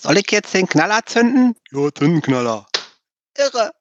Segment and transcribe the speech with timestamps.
[0.00, 1.56] Soll ich jetzt den Knaller zünden?
[1.72, 2.68] Ja, Zündenknaller.
[3.36, 3.72] Irre.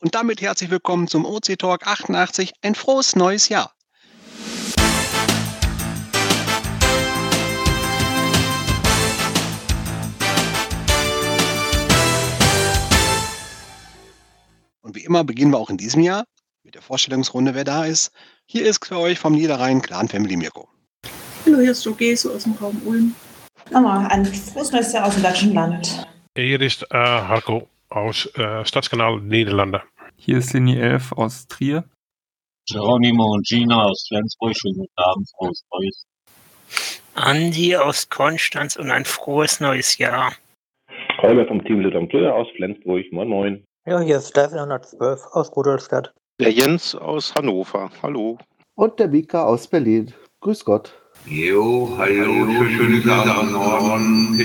[0.00, 2.52] Und damit herzlich willkommen zum OC Talk 88.
[2.60, 3.72] Ein frohes neues Jahr.
[14.82, 16.24] Und wie immer beginnen wir auch in diesem Jahr
[16.64, 18.10] mit der Vorstellungsrunde, wer da ist.
[18.44, 20.68] Hier ist für euch vom Niederrhein Clan Family Mirko.
[21.46, 23.14] Hallo, hier ist Joe so aus dem Raum Ulm.
[23.70, 26.06] Mama, ein frohes neues Jahr aus dem deutschen Land.
[26.36, 29.82] Hier ist äh, Harko aus äh, Stadskanaal Niederlande.
[30.16, 31.84] Hier ist Linie 11 aus Trier.
[32.68, 34.56] Geronimo und Gina aus Flensburg.
[34.56, 36.06] Schönen guten Abend, frohes Neues.
[37.14, 40.32] Andi aus Konstanz und ein frohes neues Jahr.
[41.20, 43.04] Holger vom Team Lüttern aus Flensburg.
[43.12, 43.64] Moin Moin.
[43.86, 46.14] Ja, hier ist Steffen 112 aus Rudolstadt.
[46.40, 47.90] Der Jens aus Hannover.
[48.02, 48.38] Hallo.
[48.74, 50.14] Und der Mika aus Berlin.
[50.40, 50.94] Grüß Gott.
[51.24, 54.36] Jo, hallo, schöne Grüße am Norden.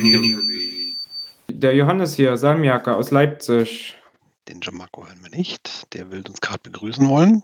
[1.50, 3.98] Der Johannes hier, Salmiaker aus Leipzig.
[4.48, 5.92] Den Jamako hören wir nicht.
[5.94, 7.42] Der will uns gerade begrüßen wollen.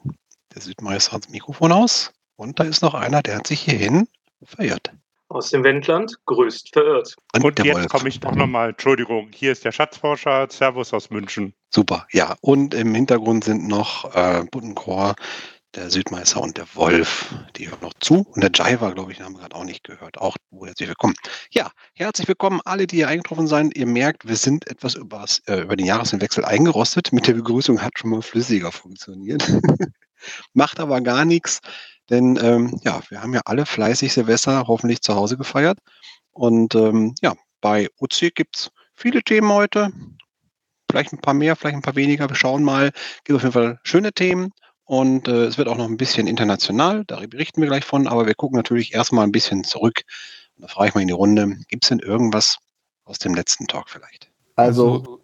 [0.54, 2.14] Der Südmeister hat das Mikrofon aus.
[2.36, 4.08] Und da ist noch einer, der hat sich hierhin
[4.44, 4.92] verirrt.
[5.30, 7.16] Aus dem Wendland, grüßt verirrt.
[7.34, 11.56] Und, Und jetzt komme ich noch nochmal, Entschuldigung, hier ist der Schatzforscher, Servus aus München.
[11.72, 12.36] Super, ja.
[12.42, 15.16] Und im Hintergrund sind noch äh, Buddenchor,
[15.76, 18.26] der Südmeister und der Wolf, die hören noch zu.
[18.30, 20.20] Und der Jiva, glaube ich, haben wir gerade auch nicht gehört.
[20.20, 21.16] Auch herzlich willkommen.
[21.52, 23.76] Ja, herzlich willkommen alle, die hier eingetroffen sind.
[23.76, 27.12] Ihr merkt, wir sind etwas übers, äh, über den Jahreswechsel eingerostet.
[27.12, 29.52] Mit der Begrüßung hat schon mal flüssiger funktioniert.
[30.54, 31.60] Macht aber gar nichts,
[32.10, 35.80] denn ähm, ja, wir haben ja alle fleißig Silvester hoffentlich zu Hause gefeiert.
[36.32, 39.92] Und ähm, ja, bei OC gibt es viele Themen heute.
[40.90, 42.30] Vielleicht ein paar mehr, vielleicht ein paar weniger.
[42.30, 42.92] Wir schauen mal.
[43.24, 44.52] Gibt auf jeden Fall schöne Themen.
[44.86, 48.26] Und äh, es wird auch noch ein bisschen international, da berichten wir gleich von, aber
[48.26, 50.02] wir gucken natürlich erstmal ein bisschen zurück.
[50.56, 52.58] Und da frage ich mal in die Runde, gibt es denn irgendwas
[53.06, 54.30] aus dem letzten Talk vielleicht?
[54.56, 55.22] Also,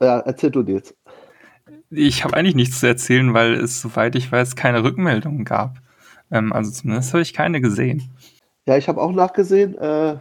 [0.00, 0.94] ja, erzähl du dir jetzt.
[1.90, 5.78] Ich habe eigentlich nichts zu erzählen, weil es, soweit ich weiß, keine Rückmeldungen gab.
[6.30, 8.10] Ähm, also zumindest habe ich keine gesehen.
[8.66, 9.76] Ja, ich habe auch nachgesehen.
[9.76, 10.16] Äh,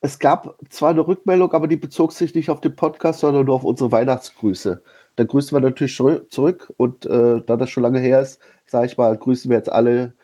[0.00, 3.54] es gab zwar eine Rückmeldung, aber die bezog sich nicht auf den Podcast, sondern nur
[3.54, 4.82] auf unsere Weihnachtsgrüße.
[5.16, 8.96] Dann grüßen wir natürlich zurück und äh, da das schon lange her ist, sage ich
[8.96, 10.14] mal, grüßen wir jetzt alle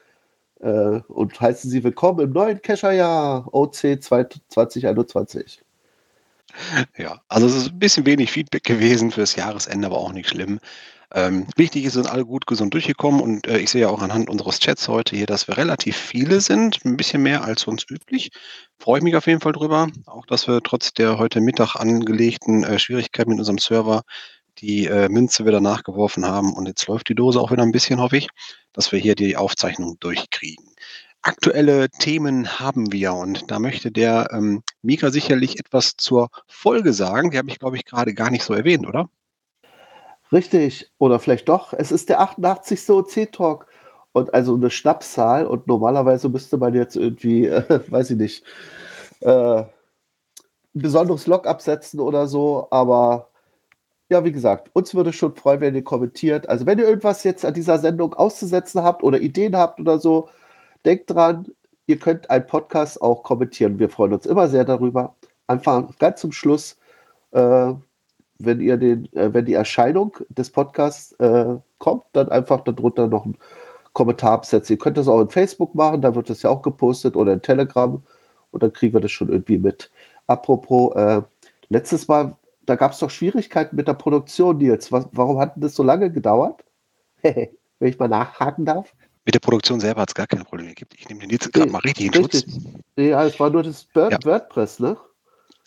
[0.60, 5.62] äh, und heißen Sie willkommen im neuen Kescherjahr OC 2021.
[6.96, 10.60] Ja, also es ist ein bisschen wenig Feedback gewesen fürs Jahresende, aber auch nicht schlimm.
[11.14, 14.28] Ähm, wichtig ist, sind alle gut gesund durchgekommen und äh, ich sehe ja auch anhand
[14.28, 18.30] unseres Chats heute hier, dass wir relativ viele sind, ein bisschen mehr als sonst üblich.
[18.78, 22.62] Freue ich mich auf jeden Fall drüber, auch dass wir trotz der heute Mittag angelegten
[22.64, 24.02] äh, Schwierigkeiten mit unserem Server
[24.60, 28.00] die äh, Münze wieder nachgeworfen haben und jetzt läuft die Dose auch wieder ein bisschen,
[28.00, 28.28] hoffe ich,
[28.72, 30.64] dass wir hier die Aufzeichnung durchkriegen.
[31.22, 37.30] Aktuelle Themen haben wir und da möchte der ähm, Mika sicherlich etwas zur Folge sagen.
[37.30, 39.08] Die habe ich, glaube ich, gerade gar nicht so erwähnt, oder?
[40.30, 41.72] Richtig, oder vielleicht doch.
[41.72, 42.88] Es ist der 88.
[42.90, 43.66] OC-Talk
[44.12, 48.44] und also eine Schnapszahl und normalerweise müsste man jetzt irgendwie, äh, weiß ich nicht,
[49.20, 49.66] äh, ein
[50.74, 53.30] besonderes Log absetzen oder so, aber
[54.10, 56.48] ja, wie gesagt, uns würde schon freuen, wenn ihr kommentiert.
[56.48, 60.28] Also, wenn ihr irgendwas jetzt an dieser Sendung auszusetzen habt oder Ideen habt oder so,
[60.84, 61.46] denkt dran,
[61.86, 63.78] ihr könnt einen Podcast auch kommentieren.
[63.78, 65.16] Wir freuen uns immer sehr darüber.
[65.46, 66.78] Einfach ganz zum Schluss,
[67.32, 67.72] äh,
[68.38, 73.24] wenn ihr den, äh, wenn die Erscheinung des Podcasts äh, kommt, dann einfach darunter noch
[73.24, 73.38] einen
[73.92, 74.74] Kommentar absetzen.
[74.74, 77.42] Ihr könnt das auch in Facebook machen, da wird das ja auch gepostet oder in
[77.42, 78.02] Telegram
[78.52, 79.90] und dann kriegen wir das schon irgendwie mit.
[80.26, 81.22] Apropos, äh,
[81.68, 82.36] letztes Mal
[82.68, 84.92] da gab es doch Schwierigkeiten mit der Produktion, Nils.
[84.92, 86.64] Was, warum hat das so lange gedauert?
[87.22, 87.48] Wenn
[87.80, 88.94] ich mal nachhaken darf.
[89.24, 90.90] Mit der Produktion selber hat es gar keine Probleme gegeben.
[90.96, 92.44] Ich nehme den Nils gerade mal richtig in Schutz.
[92.96, 94.18] Ja, es war nur das Bird ja.
[94.24, 94.96] WordPress, ne?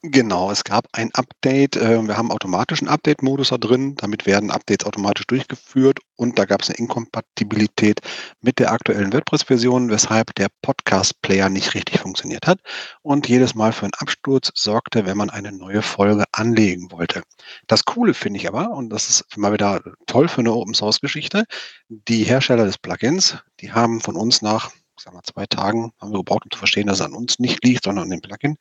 [0.03, 1.75] Genau, es gab ein Update.
[1.75, 3.95] Äh, wir haben automatischen Update-Modus da drin.
[3.97, 7.99] Damit werden Updates automatisch durchgeführt und da gab es eine Inkompatibilität
[8.41, 12.59] mit der aktuellen WordPress-Version, weshalb der Podcast-Player nicht richtig funktioniert hat
[13.03, 17.21] und jedes Mal für einen Absturz sorgte, wenn man eine neue Folge anlegen wollte.
[17.67, 21.45] Das Coole finde ich aber, und das ist mal wieder toll für eine Open-Source-Geschichte,
[21.89, 24.71] die Hersteller des Plugins, die haben von uns nach
[25.01, 27.39] ich sag mal, zwei Tagen haben wir gebraucht, um zu verstehen, dass es an uns
[27.39, 28.57] nicht liegt, sondern an dem Plugin,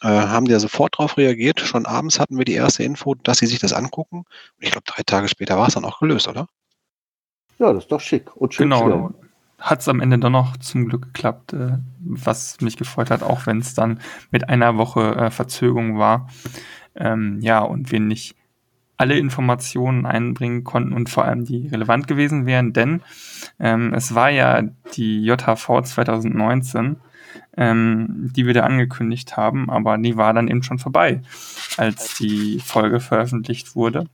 [0.00, 1.60] äh, haben die ja sofort darauf reagiert.
[1.60, 4.20] Schon abends hatten wir die erste Info, dass sie sich das angucken.
[4.20, 4.26] Und
[4.60, 6.46] ich glaube, drei Tage später war es dann auch gelöst, oder?
[7.58, 8.34] Ja, das ist doch schick.
[8.34, 9.12] Und schön genau.
[9.58, 13.44] Hat es am Ende dann noch zum Glück geklappt, äh, was mich gefreut hat, auch
[13.46, 16.30] wenn es dann mit einer Woche äh, Verzögerung war.
[16.94, 18.36] Ähm, ja, und wir nicht
[18.96, 23.02] alle Informationen einbringen konnten und vor allem die relevant gewesen wären, denn
[23.58, 24.62] ähm, es war ja
[24.94, 26.96] die JHV 2019
[27.56, 31.22] ähm, die wir da angekündigt haben, aber die war dann eben schon vorbei,
[31.76, 34.06] als die Folge veröffentlicht wurde.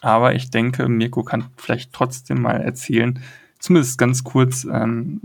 [0.00, 3.20] Aber ich denke, Mirko kann vielleicht trotzdem mal erzählen,
[3.58, 5.20] zumindest ganz kurz, ähm,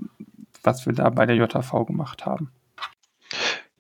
[0.64, 2.50] was wir da bei der JV gemacht haben.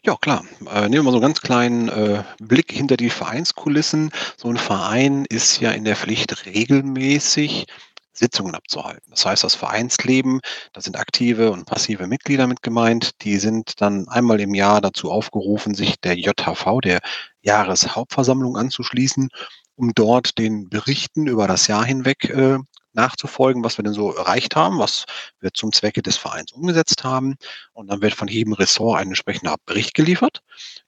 [0.05, 0.45] Ja, klar.
[0.71, 4.11] Äh, nehmen wir mal so einen ganz kleinen äh, Blick hinter die Vereinskulissen.
[4.37, 7.65] So ein Verein ist ja in der Pflicht, regelmäßig
[8.13, 9.09] Sitzungen abzuhalten.
[9.09, 10.41] Das heißt, das Vereinsleben,
[10.73, 15.11] da sind aktive und passive Mitglieder mit gemeint, die sind dann einmal im Jahr dazu
[15.11, 16.99] aufgerufen, sich der JHV, der
[17.41, 19.29] Jahreshauptversammlung anzuschließen,
[19.75, 22.59] um dort den Berichten über das Jahr hinweg äh,
[22.95, 25.05] nachzufolgen, was wir denn so erreicht haben, was
[25.39, 27.35] wir zum Zwecke des Vereins umgesetzt haben.
[27.73, 30.41] Und dann wird von jedem Ressort ein entsprechender Bericht geliefert.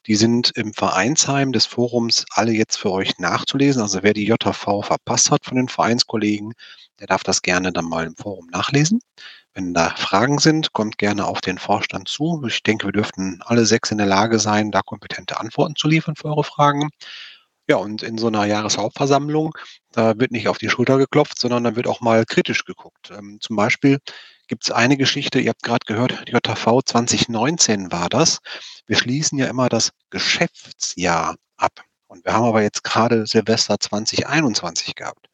[0.08, 3.82] Die sind im Vereinsheim des Forums alle jetzt für euch nachzulesen.
[3.82, 6.54] Also wer die JV verpasst hat von den Vereinskollegen,
[7.00, 9.00] der darf das gerne dann mal im Forum nachlesen.
[9.54, 12.44] Wenn da Fragen sind, kommt gerne auf den Vorstand zu.
[12.48, 16.16] Ich denke, wir dürften alle sechs in der Lage sein, da kompetente Antworten zu liefern
[16.16, 16.90] für eure Fragen.
[17.68, 19.54] Ja, und in so einer Jahreshauptversammlung,
[19.92, 23.12] da wird nicht auf die Schulter geklopft, sondern da wird auch mal kritisch geguckt.
[23.12, 24.00] Ähm, zum Beispiel
[24.48, 28.40] gibt es eine Geschichte, ihr habt gerade gehört, JV 2019 war das.
[28.86, 31.84] Wir schließen ja immer das Geschäftsjahr ab.
[32.08, 35.28] Und wir haben aber jetzt gerade Silvester 2021 gehabt.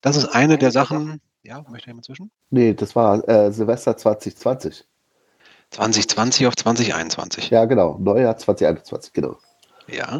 [0.00, 1.20] Das ist eine der Sachen.
[1.42, 2.30] Ja, möchte jemand zwischen?
[2.50, 4.84] Nee, das war äh, Silvester 2020.
[5.70, 7.50] 2020 auf 2021.
[7.50, 7.98] Ja, genau.
[7.98, 9.38] Neujahr 2021, genau.
[9.90, 10.18] Ja,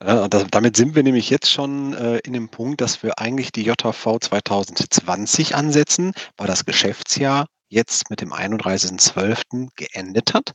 [0.00, 3.64] äh, damit sind wir nämlich jetzt schon äh, in dem Punkt, dass wir eigentlich die
[3.64, 9.68] JV 2020 ansetzen, weil das Geschäftsjahr jetzt mit dem 31.12.
[9.76, 10.52] geendet hat.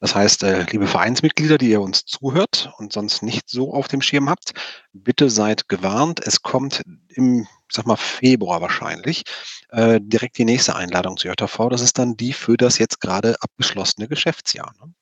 [0.00, 4.02] Das heißt, äh, liebe Vereinsmitglieder, die ihr uns zuhört und sonst nicht so auf dem
[4.02, 4.52] Schirm habt,
[4.92, 6.20] bitte seid gewarnt.
[6.24, 9.24] Es kommt im, sag mal, Februar wahrscheinlich
[9.70, 11.68] äh, direkt die nächste Einladung zur JV.
[11.70, 14.72] Das ist dann die für das jetzt gerade abgeschlossene Geschäftsjahr.
[14.80, 14.92] Ne?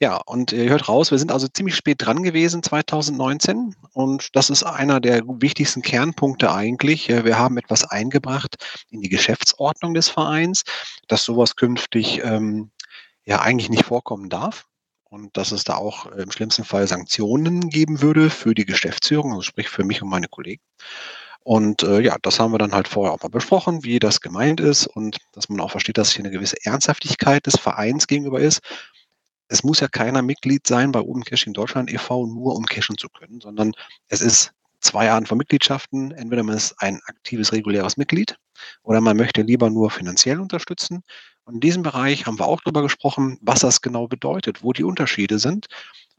[0.00, 4.50] Ja, und ihr hört raus, wir sind also ziemlich spät dran gewesen 2019 und das
[4.50, 7.08] ist einer der wichtigsten Kernpunkte eigentlich.
[7.08, 8.56] Äh, wir haben etwas eingebracht
[8.90, 10.64] in die Geschäftsordnung des Vereins,
[11.06, 12.70] dass sowas künftig ähm,
[13.24, 14.66] ja eigentlich nicht vorkommen darf
[15.04, 19.30] und dass es da auch äh, im schlimmsten Fall Sanktionen geben würde für die Geschäftsführung,
[19.30, 20.62] also sprich für mich und meine Kollegen.
[21.44, 24.60] Und äh, ja, das haben wir dann halt vorher auch mal besprochen, wie das gemeint
[24.60, 28.60] ist und dass man auch versteht, dass hier eine gewisse Ernsthaftigkeit des Vereins gegenüber ist
[29.48, 33.08] es muss ja keiner Mitglied sein bei Open Caching Deutschland e.V., nur um cashen zu
[33.08, 33.72] können, sondern
[34.08, 36.12] es ist zwei Arten von Mitgliedschaften.
[36.12, 38.36] Entweder man ist ein aktives, reguläres Mitglied
[38.82, 41.02] oder man möchte lieber nur finanziell unterstützen.
[41.44, 44.84] Und in diesem Bereich haben wir auch darüber gesprochen, was das genau bedeutet, wo die
[44.84, 45.66] Unterschiede sind.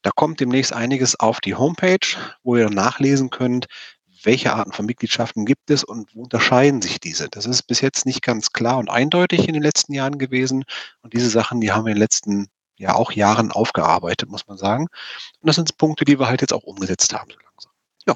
[0.03, 3.65] Da kommt demnächst einiges auf die Homepage, wo ihr nachlesen könnt,
[4.23, 7.27] welche Arten von Mitgliedschaften gibt es und wo unterscheiden sich diese.
[7.29, 10.63] Das ist bis jetzt nicht ganz klar und eindeutig in den letzten Jahren gewesen.
[11.01, 14.57] Und diese Sachen, die haben wir in den letzten ja auch Jahren aufgearbeitet, muss man
[14.57, 14.87] sagen.
[15.39, 17.71] Und das sind Punkte, die wir halt jetzt auch umgesetzt haben, so langsam.
[18.07, 18.15] Ja,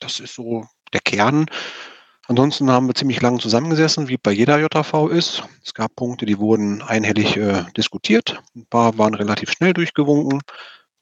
[0.00, 1.46] das ist so der Kern.
[2.26, 5.42] Ansonsten haben wir ziemlich lange zusammengesessen, wie bei jeder JV ist.
[5.64, 8.40] Es gab Punkte, die wurden einhellig äh, diskutiert.
[8.54, 10.40] Ein paar waren relativ schnell durchgewunken,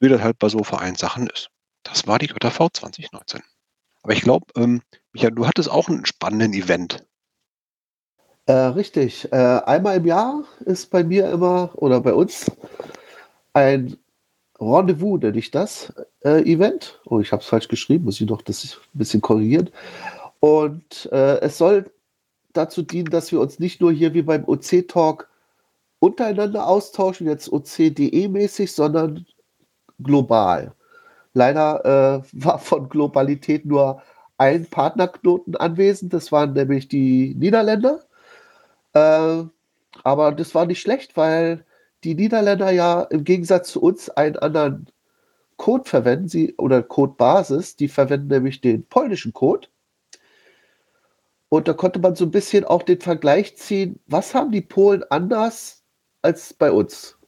[0.00, 1.50] wie das halt bei so Vereinssachen ist.
[1.82, 3.42] Das war die JV 2019.
[4.02, 4.80] Aber ich glaube, ähm,
[5.12, 7.04] Michael, du hattest auch einen spannenden Event.
[8.46, 9.30] Äh, richtig.
[9.30, 12.50] Äh, einmal im Jahr ist bei mir immer oder bei uns
[13.58, 13.96] ein
[14.60, 15.92] Rendezvous, nenne ich das,
[16.24, 17.00] äh, Event.
[17.06, 19.70] Oh, ich habe es falsch geschrieben, muss ich noch das ein bisschen korrigieren.
[20.40, 21.90] Und äh, es soll
[22.52, 25.28] dazu dienen, dass wir uns nicht nur hier wie beim OC-Talk
[26.00, 29.26] untereinander austauschen, jetzt OCDE-mäßig, sondern
[30.02, 30.72] global.
[31.34, 34.02] Leider äh, war von Globalität nur
[34.38, 38.04] ein Partnerknoten anwesend, das waren nämlich die Niederländer.
[38.92, 39.44] Äh,
[40.04, 41.64] aber das war nicht schlecht, weil
[42.04, 44.86] die Niederländer ja im Gegensatz zu uns einen anderen
[45.56, 49.68] Code verwenden, sie oder Codebasis, die verwenden nämlich den polnischen Code.
[51.48, 55.02] Und da konnte man so ein bisschen auch den Vergleich ziehen, was haben die Polen
[55.10, 55.82] anders
[56.22, 57.18] als bei uns?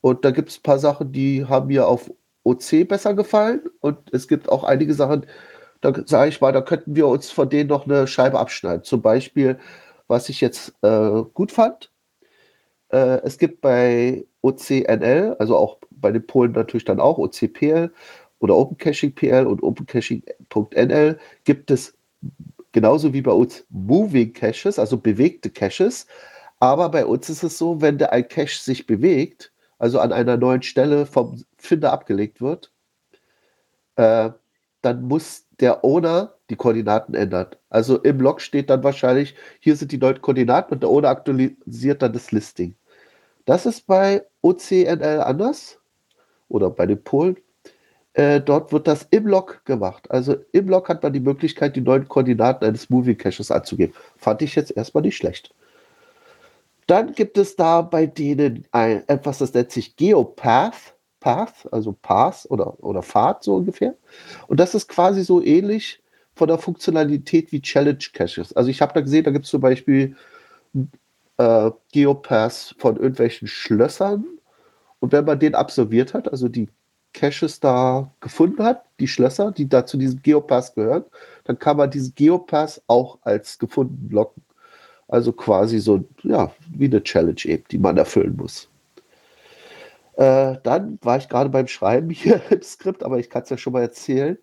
[0.00, 2.10] Und da gibt es ein paar Sachen, die haben mir auf
[2.44, 3.62] OC besser gefallen.
[3.80, 5.26] Und es gibt auch einige Sachen,
[5.80, 8.84] da sage ich mal, da könnten wir uns von denen noch eine Scheibe abschneiden.
[8.84, 9.58] Zum Beispiel,
[10.06, 11.91] was ich jetzt äh, gut fand,
[12.92, 17.92] äh, es gibt bei OCNL, also auch bei den Polen natürlich dann auch OCPL
[18.38, 21.94] oder OpenCaching.pl und OpenCaching.nl gibt es
[22.72, 26.06] genauso wie bei uns Moving Caches, also bewegte Caches.
[26.60, 30.36] Aber bei uns ist es so, wenn der ein Cache sich bewegt, also an einer
[30.36, 32.72] neuen Stelle vom Finder abgelegt wird,
[33.96, 34.30] äh,
[34.82, 37.48] dann muss der Owner die Koordinaten ändern.
[37.70, 42.02] Also im Log steht dann wahrscheinlich, hier sind die neuen Koordinaten und der Owner aktualisiert
[42.02, 42.74] dann das Listing.
[43.44, 45.78] Das ist bei OCNL anders
[46.48, 47.36] oder bei den Polen.
[48.14, 50.10] Äh, dort wird das im Log gemacht.
[50.10, 53.94] Also im Log hat man die Möglichkeit, die neuen Koordinaten eines Moving Caches anzugeben.
[54.16, 55.54] Fand ich jetzt erstmal nicht schlecht.
[56.86, 62.46] Dann gibt es da bei denen ein, etwas, das nennt sich Geopath, Path, also Path
[62.50, 63.94] oder, oder Pfad so ungefähr.
[64.48, 66.02] Und das ist quasi so ähnlich
[66.34, 68.52] von der Funktionalität wie Challenge Caches.
[68.54, 70.16] Also ich habe da gesehen, da gibt es zum Beispiel
[71.38, 74.24] äh, Geopaths von irgendwelchen Schlössern.
[75.00, 76.68] Und wenn man den absolviert hat, also die
[77.12, 81.04] Caches da gefunden hat, die Schlösser, die da zu diesem Geopass gehören,
[81.44, 84.42] dann kann man diesen Geopass auch als gefunden locken.
[85.08, 88.68] Also quasi so, ja, wie eine Challenge eben, die man erfüllen muss.
[90.14, 93.58] Äh, dann war ich gerade beim Schreiben hier im Skript, aber ich kann es ja
[93.58, 94.38] schon mal erzählen.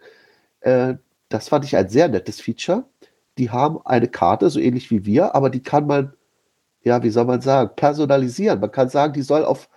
[0.62, 0.96] Äh,
[1.30, 2.86] das fand ich ein sehr nettes Feature.
[3.38, 6.14] Die haben eine Karte, so ähnlich wie wir, aber die kann man,
[6.84, 8.60] ja, wie soll man sagen, personalisieren.
[8.60, 9.70] Man kann sagen, die soll auf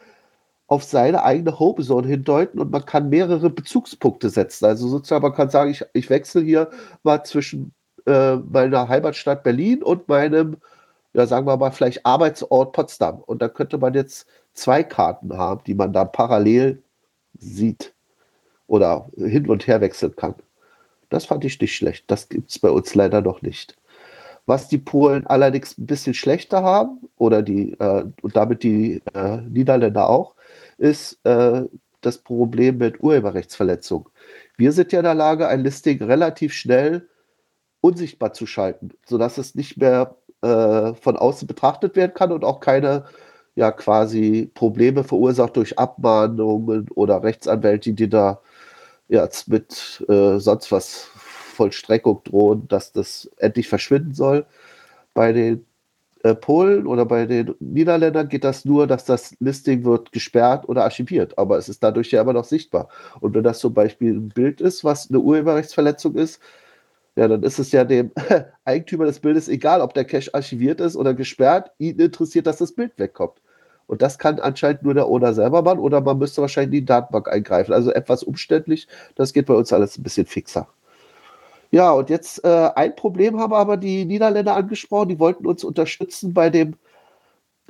[0.73, 4.65] auf seine eigene Homezone hindeuten und man kann mehrere Bezugspunkte setzen.
[4.65, 6.71] Also sozusagen, man kann sagen, ich, ich wechsle hier
[7.03, 7.75] mal zwischen
[8.07, 10.57] äh, meiner Heimatstadt Berlin und meinem,
[11.13, 13.21] ja, sagen wir mal, vielleicht Arbeitsort Potsdam.
[13.21, 16.83] Und da könnte man jetzt zwei Karten haben, die man da parallel
[17.39, 17.93] sieht
[18.67, 20.37] oder hin und her wechseln kann.
[21.11, 22.11] Das fand ich nicht schlecht.
[22.11, 23.77] Das gibt es bei uns leider noch nicht.
[24.47, 29.39] Was die Polen allerdings ein bisschen schlechter haben, oder die, äh, und damit die äh,
[29.43, 30.35] Niederländer auch,
[30.79, 31.63] ist äh,
[32.01, 34.09] das Problem mit Urheberrechtsverletzung.
[34.57, 37.09] Wir sind ja in der Lage, ein Listing relativ schnell
[37.81, 42.61] unsichtbar zu schalten, sodass es nicht mehr äh, von außen betrachtet werden kann und auch
[42.61, 43.05] keine
[43.55, 48.41] ja quasi Probleme verursacht durch Abmahnungen oder Rechtsanwälte, die da
[49.09, 51.11] jetzt mit äh, sonst was
[51.63, 54.47] Vollstreckung drohen, dass das endlich verschwinden soll.
[55.15, 55.65] Bei den
[56.25, 60.83] äh, Polen oder bei den Niederländern geht das nur, dass das Listing wird gesperrt oder
[60.85, 62.89] archiviert, aber es ist dadurch ja immer noch sichtbar.
[63.21, 66.41] Und wenn das zum Beispiel ein Bild ist, was eine Urheberrechtsverletzung ist,
[67.17, 68.11] ja, dann ist es ja dem
[68.65, 71.71] Eigentümer des Bildes egal, ob der Cache archiviert ist oder gesperrt.
[71.79, 73.41] Ihn interessiert, dass das Bild wegkommt.
[73.87, 76.87] Und das kann anscheinend nur der Owner selber machen oder man müsste wahrscheinlich in die
[76.87, 77.73] Datenbank eingreifen.
[77.73, 78.89] Also etwas umständlich.
[79.17, 80.67] Das geht bei uns alles ein bisschen fixer.
[81.75, 85.09] Ja, und jetzt äh, ein Problem haben aber die Niederländer angesprochen.
[85.09, 86.77] Die wollten uns unterstützen bei dem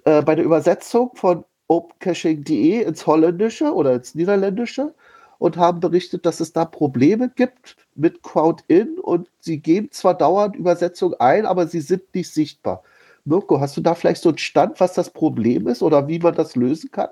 [0.04, 4.94] äh, bei der Übersetzung von opencaching.de ins Holländische oder ins Niederländische
[5.38, 10.56] und haben berichtet, dass es da Probleme gibt mit Crowd-In und sie geben zwar dauernd
[10.56, 12.82] Übersetzungen ein, aber sie sind nicht sichtbar.
[13.24, 16.34] Mirko, hast du da vielleicht so einen Stand, was das Problem ist oder wie man
[16.34, 17.10] das lösen kann?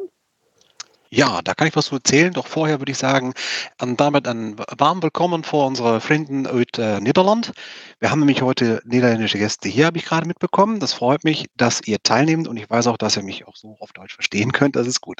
[1.12, 2.33] Ja, da kann ich was zu erzählen.
[2.33, 3.35] Doch vorher würde ich sagen,
[3.81, 7.50] ähm, damit ein warm Willkommen vor unsere Freunden aus äh, Niederland.
[7.99, 10.79] Wir haben nämlich heute niederländische Gäste hier, habe ich gerade mitbekommen.
[10.79, 13.76] Das freut mich, dass ihr teilnehmt und ich weiß auch, dass ihr mich auch so
[13.81, 14.76] auf Deutsch verstehen könnt.
[14.76, 15.19] Das ist gut.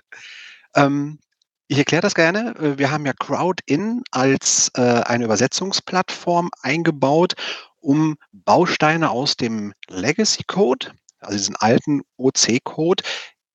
[0.77, 1.19] Ähm,
[1.67, 2.55] ich erkläre das gerne.
[2.61, 7.35] Äh, wir haben ja Crowdin als äh, eine Übersetzungsplattform eingebaut,
[7.81, 13.03] um Bausteine aus dem Legacy Code, also diesen alten OC-Code,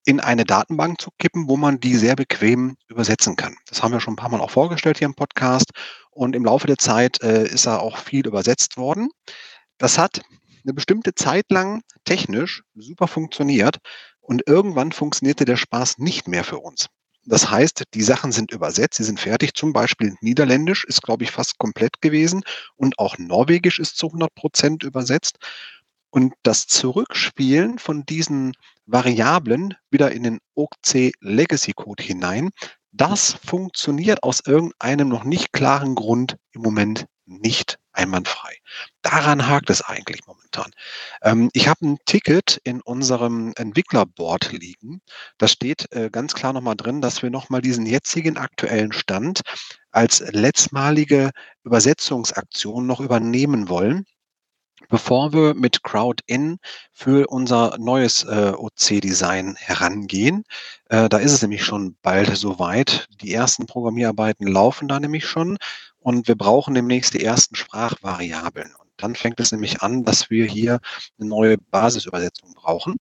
[0.05, 3.55] in eine Datenbank zu kippen, wo man die sehr bequem übersetzen kann.
[3.67, 5.71] Das haben wir schon ein paar Mal auch vorgestellt hier im Podcast.
[6.11, 9.09] Und im Laufe der Zeit äh, ist da auch viel übersetzt worden.
[9.77, 10.21] Das hat
[10.63, 13.77] eine bestimmte Zeit lang technisch super funktioniert
[14.21, 16.87] und irgendwann funktionierte der Spaß nicht mehr für uns.
[17.27, 19.55] Das heißt, die Sachen sind übersetzt, sie sind fertig.
[19.55, 22.43] Zum Beispiel Niederländisch ist, glaube ich, fast komplett gewesen
[22.75, 25.37] und auch Norwegisch ist zu 100 Prozent übersetzt.
[26.15, 28.53] Und das Zurückspielen von diesen
[28.85, 32.51] Variablen wieder in den OC Legacy Code hinein,
[32.93, 38.55] das funktioniert aus irgendeinem noch nicht klaren Grund im Moment nicht einwandfrei.
[39.01, 40.71] Daran hakt es eigentlich momentan.
[41.21, 45.01] Ähm, ich habe ein Ticket in unserem Entwicklerboard liegen.
[45.37, 49.41] Da steht äh, ganz klar nochmal drin, dass wir nochmal diesen jetzigen aktuellen Stand
[49.91, 51.31] als letztmalige
[51.65, 54.05] Übersetzungsaktion noch übernehmen wollen
[54.89, 56.57] bevor wir mit Crowd-In
[56.91, 60.43] für unser neues äh, OC-Design herangehen.
[60.89, 63.07] Äh, da ist es nämlich schon bald soweit.
[63.21, 65.57] Die ersten Programmierarbeiten laufen da nämlich schon
[65.99, 68.73] und wir brauchen demnächst die ersten Sprachvariablen.
[68.75, 70.79] Und dann fängt es nämlich an, dass wir hier
[71.19, 72.95] eine neue Basisübersetzung brauchen.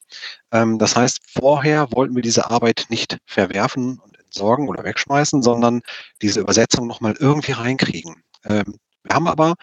[0.52, 5.82] Ähm, das heißt, vorher wollten wir diese Arbeit nicht verwerfen und entsorgen oder wegschmeißen, sondern
[6.22, 8.22] diese Übersetzung nochmal irgendwie reinkriegen.
[8.44, 9.54] Ähm, wir haben aber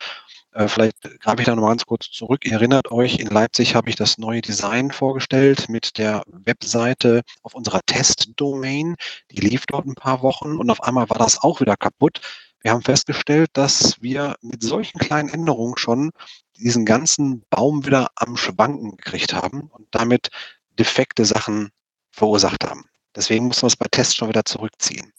[0.68, 2.46] vielleicht greife ich da noch ganz kurz zurück.
[2.46, 7.54] Ihr erinnert euch, in Leipzig habe ich das neue Design vorgestellt mit der Webseite auf
[7.54, 8.96] unserer Testdomain.
[9.32, 12.20] Die lief dort ein paar Wochen und auf einmal war das auch wieder kaputt.
[12.62, 16.12] Wir haben festgestellt, dass wir mit solchen kleinen Änderungen schon
[16.58, 20.30] diesen ganzen Baum wieder am Schwanken gekriegt haben und damit
[20.78, 21.72] defekte Sachen
[22.12, 22.86] verursacht haben.
[23.16, 25.12] Deswegen muss man es bei Tests schon wieder zurückziehen.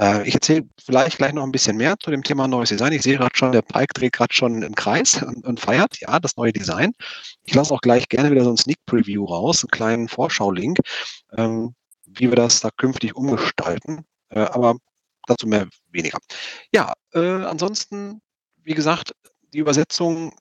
[0.00, 2.92] Äh, ich erzähle vielleicht gleich noch ein bisschen mehr zu dem Thema neues Design.
[2.92, 6.18] Ich sehe gerade schon, der Pike dreht gerade schon im Kreis und, und, feiert, ja,
[6.18, 6.92] das neue Design.
[7.44, 10.78] Ich lasse auch gleich gerne wieder so ein Sneak Preview raus, einen kleinen Vorschau-Link,
[11.36, 11.74] ähm,
[12.06, 14.04] wie wir das da künftig umgestalten.
[14.30, 14.76] Äh, aber
[15.26, 16.18] dazu mehr weniger.
[16.72, 18.20] Ja, äh, ansonsten,
[18.62, 19.14] wie gesagt,
[19.52, 20.32] die Übersetzung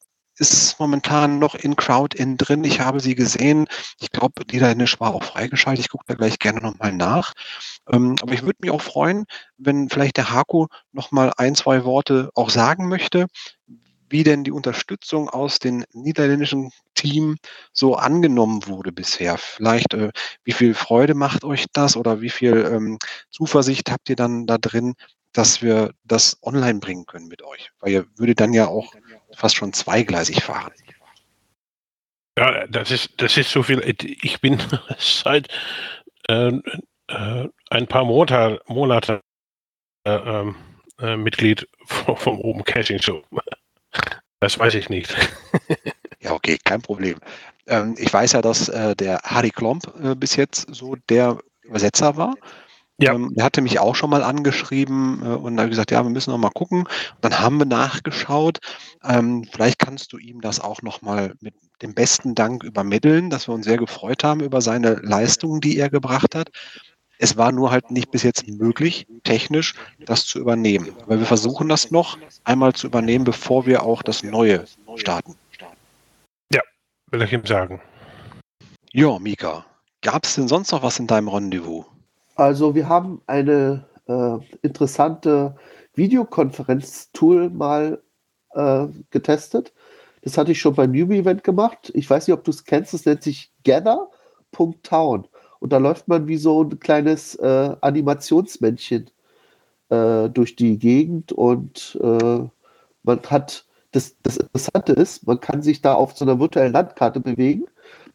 [0.52, 2.64] ist momentan noch in Crowd-In drin.
[2.64, 3.68] Ich habe sie gesehen.
[4.00, 5.86] Ich glaube, Niederländisch war auch freigeschaltet.
[5.86, 7.34] Ich gucke da gleich gerne nochmal nach.
[7.92, 9.26] Ähm, aber ich würde mich auch freuen,
[9.58, 13.28] wenn vielleicht der Haku nochmal ein, zwei Worte auch sagen möchte,
[14.10, 17.38] wie denn die Unterstützung aus dem niederländischen Team
[17.72, 19.38] so angenommen wurde bisher.
[19.38, 20.12] Vielleicht, äh,
[20.44, 23.00] wie viel Freude macht euch das oder wie viel ähm,
[23.32, 24.94] Zuversicht habt ihr dann da drin,
[25.32, 27.72] dass wir das online bringen können mit euch?
[27.80, 28.94] Weil ihr würdet dann ja auch
[29.36, 30.74] fast schon zweigleisig fahren.
[32.38, 33.80] Ja, das ist, das ist so viel.
[34.24, 34.60] Ich bin
[34.98, 35.48] seit
[36.28, 36.52] äh,
[37.08, 39.22] äh, ein paar Monate, Monate
[40.06, 40.56] äh, ähm,
[41.00, 43.24] äh Mitglied vom, vom Open Caching Show.
[44.40, 45.16] Das weiß ich nicht.
[46.20, 47.20] ja, okay, kein Problem.
[47.68, 52.18] Ähm, ich weiß ja, dass äh, der Harry Klomp äh, bis jetzt so der Übersetzer
[52.18, 52.36] war.
[53.00, 53.14] Ja.
[53.14, 56.32] Ähm, er hatte mich auch schon mal angeschrieben äh, und hat gesagt, ja, wir müssen
[56.32, 56.80] noch mal gucken.
[56.82, 56.90] Und
[57.22, 58.60] dann haben wir nachgeschaut.
[59.04, 63.48] Ähm, vielleicht kannst du ihm das auch noch mal mit dem besten Dank übermitteln, dass
[63.48, 66.50] wir uns sehr gefreut haben über seine Leistungen, die er gebracht hat.
[67.18, 70.90] Es war nur halt nicht bis jetzt möglich, technisch das zu übernehmen.
[71.04, 75.36] Aber wir versuchen das noch einmal zu übernehmen, bevor wir auch das Neue starten.
[76.54, 76.62] Ja,
[77.12, 77.82] will ich ihm sagen.
[78.92, 79.66] Ja, Mika,
[80.02, 81.86] gab es denn sonst noch was in deinem Rendezvous?
[82.36, 85.56] Also wir haben eine äh, interessante
[85.96, 88.02] Videokonferenz-Tool mal
[88.54, 89.74] äh, getestet.
[90.22, 91.92] Das hatte ich schon beim Newbie-Event gemacht.
[91.94, 92.94] Ich weiß nicht, ob du es kennst.
[92.94, 95.28] Es nennt sich Gather.town.
[95.60, 99.10] Und da läuft man wie so ein kleines äh, Animationsmännchen
[99.90, 102.50] äh, durch die Gegend und äh,
[103.04, 107.20] man hat das, das Interessante ist, man kann sich da auf so einer virtuellen Landkarte
[107.20, 107.66] bewegen.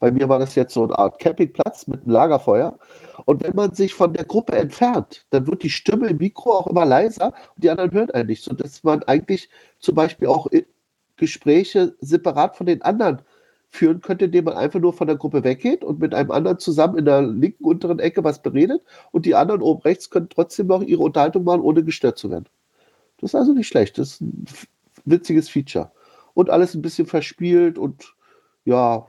[0.01, 2.79] Bei mir war das jetzt so eine Art Campingplatz mit einem Lagerfeuer.
[3.25, 6.67] Und wenn man sich von der Gruppe entfernt, dann wird die Stimme im Mikro auch
[6.69, 8.45] immer leiser und die anderen hören einen nicht.
[8.45, 9.49] Sodass man eigentlich
[9.81, 10.47] zum Beispiel auch
[11.17, 13.23] Gespräche separat von den anderen
[13.71, 16.97] führen könnte, indem man einfach nur von der Gruppe weggeht und mit einem anderen zusammen
[16.99, 20.83] in der linken unteren Ecke was beredet und die anderen oben rechts können trotzdem noch
[20.83, 22.47] ihre Unterhaltung machen, ohne gestört zu werden.
[23.21, 23.99] Das ist also nicht schlecht.
[23.99, 24.47] Das ist ein
[25.05, 25.91] witziges Feature.
[26.35, 28.15] Und alles ein bisschen verspielt und
[28.65, 29.07] ja,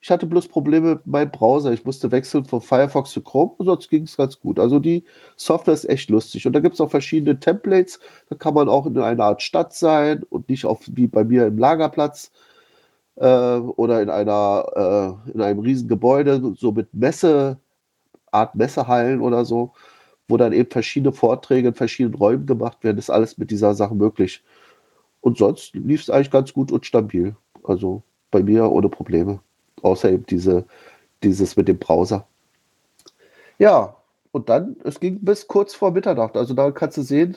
[0.00, 1.72] ich hatte bloß Probleme mit meinem Browser.
[1.72, 4.58] Ich musste wechseln von Firefox zu Chrome, sonst ging es ganz gut.
[4.60, 5.04] Also die
[5.36, 6.46] Software ist echt lustig.
[6.46, 7.98] Und da gibt es auch verschiedene Templates.
[8.28, 11.46] Da kann man auch in einer Art Stadt sein und nicht auf, wie bei mir
[11.46, 12.30] im Lagerplatz
[13.16, 17.58] äh, oder in einer äh, in einem riesen Gebäude, so mit Messe,
[18.32, 19.72] Art Messehallen oder so,
[20.28, 22.96] wo dann eben verschiedene Vorträge in verschiedenen Räumen gemacht werden.
[22.96, 24.44] Das ist alles mit dieser Sache möglich.
[25.20, 27.36] Und sonst lief es eigentlich ganz gut und stabil.
[27.64, 29.40] Also bei mir ohne Probleme
[29.82, 30.64] außer eben diese,
[31.22, 32.26] dieses mit dem Browser.
[33.58, 33.96] Ja,
[34.32, 36.36] und dann, es ging bis kurz vor Mitternacht.
[36.36, 37.36] Also da kannst du sehen,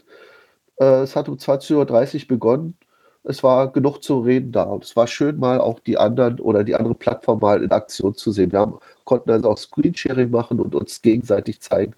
[0.79, 2.77] äh, es hat um 20.30 Uhr begonnen.
[3.23, 4.63] Es war genug zu reden da.
[4.63, 8.15] Und es war schön, mal auch die anderen oder die andere Plattform mal in Aktion
[8.15, 8.51] zu sehen.
[8.51, 11.93] Wir haben, konnten also auch Screensharing machen und uns gegenseitig zeigen,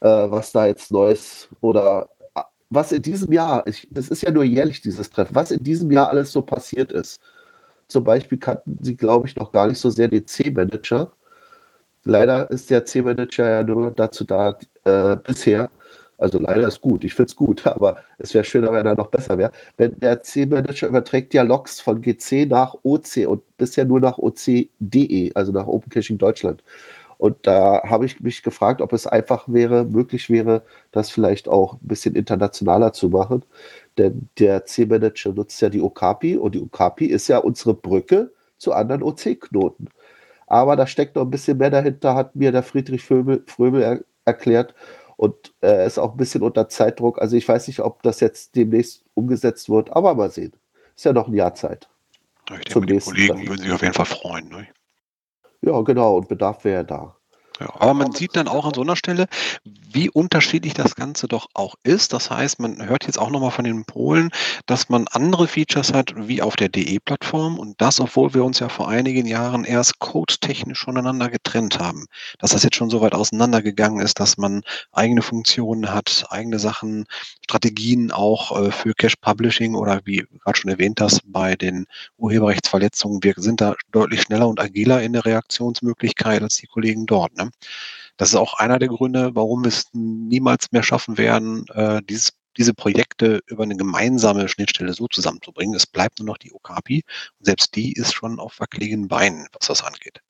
[0.00, 4.30] äh, was da jetzt Neues oder äh, was in diesem Jahr, ich, das ist ja
[4.30, 7.20] nur jährlich dieses Treffen, was in diesem Jahr alles so passiert ist.
[7.88, 11.12] Zum Beispiel kannten sie, glaube ich, noch gar nicht so sehr den C-Manager.
[12.04, 15.70] Leider ist der C-Manager ja nur dazu da, äh, bisher,
[16.18, 19.08] also leider ist gut, ich finde es gut, aber es wäre schöner, wenn er noch
[19.08, 19.52] besser wäre.
[19.76, 25.32] Wenn der C-Manager überträgt ja Logs von GC nach OC und bisher nur nach OC.de,
[25.34, 26.62] also nach Open Caching Deutschland.
[27.18, 31.74] Und da habe ich mich gefragt, ob es einfach wäre, möglich wäre, das vielleicht auch
[31.74, 33.42] ein bisschen internationaler zu machen.
[33.98, 38.72] Denn der C-Manager nutzt ja die Okapi und die Okapi ist ja unsere Brücke zu
[38.72, 39.88] anderen OC-Knoten.
[40.46, 44.04] Aber da steckt noch ein bisschen mehr dahinter, hat mir der Friedrich Fröbel, Fröbel er,
[44.24, 44.74] erklärt.
[45.16, 47.20] Und er äh, ist auch ein bisschen unter Zeitdruck.
[47.20, 50.52] Also ich weiß nicht, ob das jetzt demnächst umgesetzt wird, aber mal sehen.
[50.94, 51.88] Ist ja noch ein Jahr Zeit.
[52.50, 53.48] Ich denke, die Kollegen Treffen.
[53.48, 54.48] würden sich auf jeden Fall freuen.
[54.48, 54.68] Ne?
[55.62, 56.16] Ja, genau.
[56.16, 57.15] Und Bedarf wäre da.
[57.58, 59.28] Ja, aber man sieht dann auch an so einer Stelle,
[59.64, 62.12] wie unterschiedlich das Ganze doch auch ist.
[62.12, 64.30] Das heißt, man hört jetzt auch nochmal von den Polen,
[64.66, 68.68] dass man andere Features hat wie auf der DE-Plattform und das, obwohl wir uns ja
[68.68, 72.06] vor einigen Jahren erst codetechnisch voneinander getrennt haben.
[72.38, 77.06] Dass das jetzt schon so weit auseinandergegangen ist, dass man eigene Funktionen hat, eigene Sachen,
[77.42, 81.86] Strategien auch äh, für Cache Publishing oder wie gerade schon erwähnt hast, bei den
[82.18, 83.22] Urheberrechtsverletzungen.
[83.22, 87.34] Wir sind da deutlich schneller und agiler in der Reaktionsmöglichkeit als die Kollegen dort.
[87.36, 87.45] Ne?
[88.16, 92.32] Das ist auch einer der Gründe, warum wir es niemals mehr schaffen werden, äh, dieses,
[92.56, 95.74] diese Projekte über eine gemeinsame Schnittstelle so zusammenzubringen.
[95.74, 97.02] Es bleibt nur noch die Okapi
[97.38, 100.20] und selbst die ist schon auf wackeligen Beinen, was das angeht.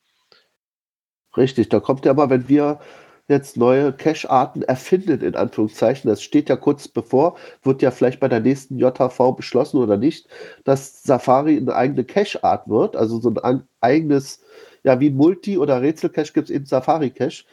[1.36, 2.80] Richtig, da kommt ja aber, wenn wir
[3.28, 6.08] jetzt neue Cache-Arten erfindet, in Anführungszeichen.
[6.08, 10.28] Das steht ja kurz bevor, wird ja vielleicht bei der nächsten JHV beschlossen oder nicht,
[10.64, 14.42] dass Safari eine eigene Cache-Art wird, also so ein eigenes,
[14.86, 17.44] ja, wie Multi- oder Rätsel-Cache gibt es eben Safari-Cache.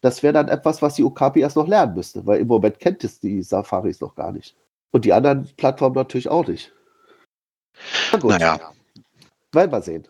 [0.00, 3.04] Das wäre dann etwas, was die Okapi erst noch lernen müsste, weil im Moment kennt
[3.04, 4.56] es die Safaris noch gar nicht.
[4.90, 6.72] Und die anderen Plattformen natürlich auch nicht.
[8.12, 8.30] Na gut.
[8.32, 8.58] Naja.
[9.52, 10.08] Werden wir sehen.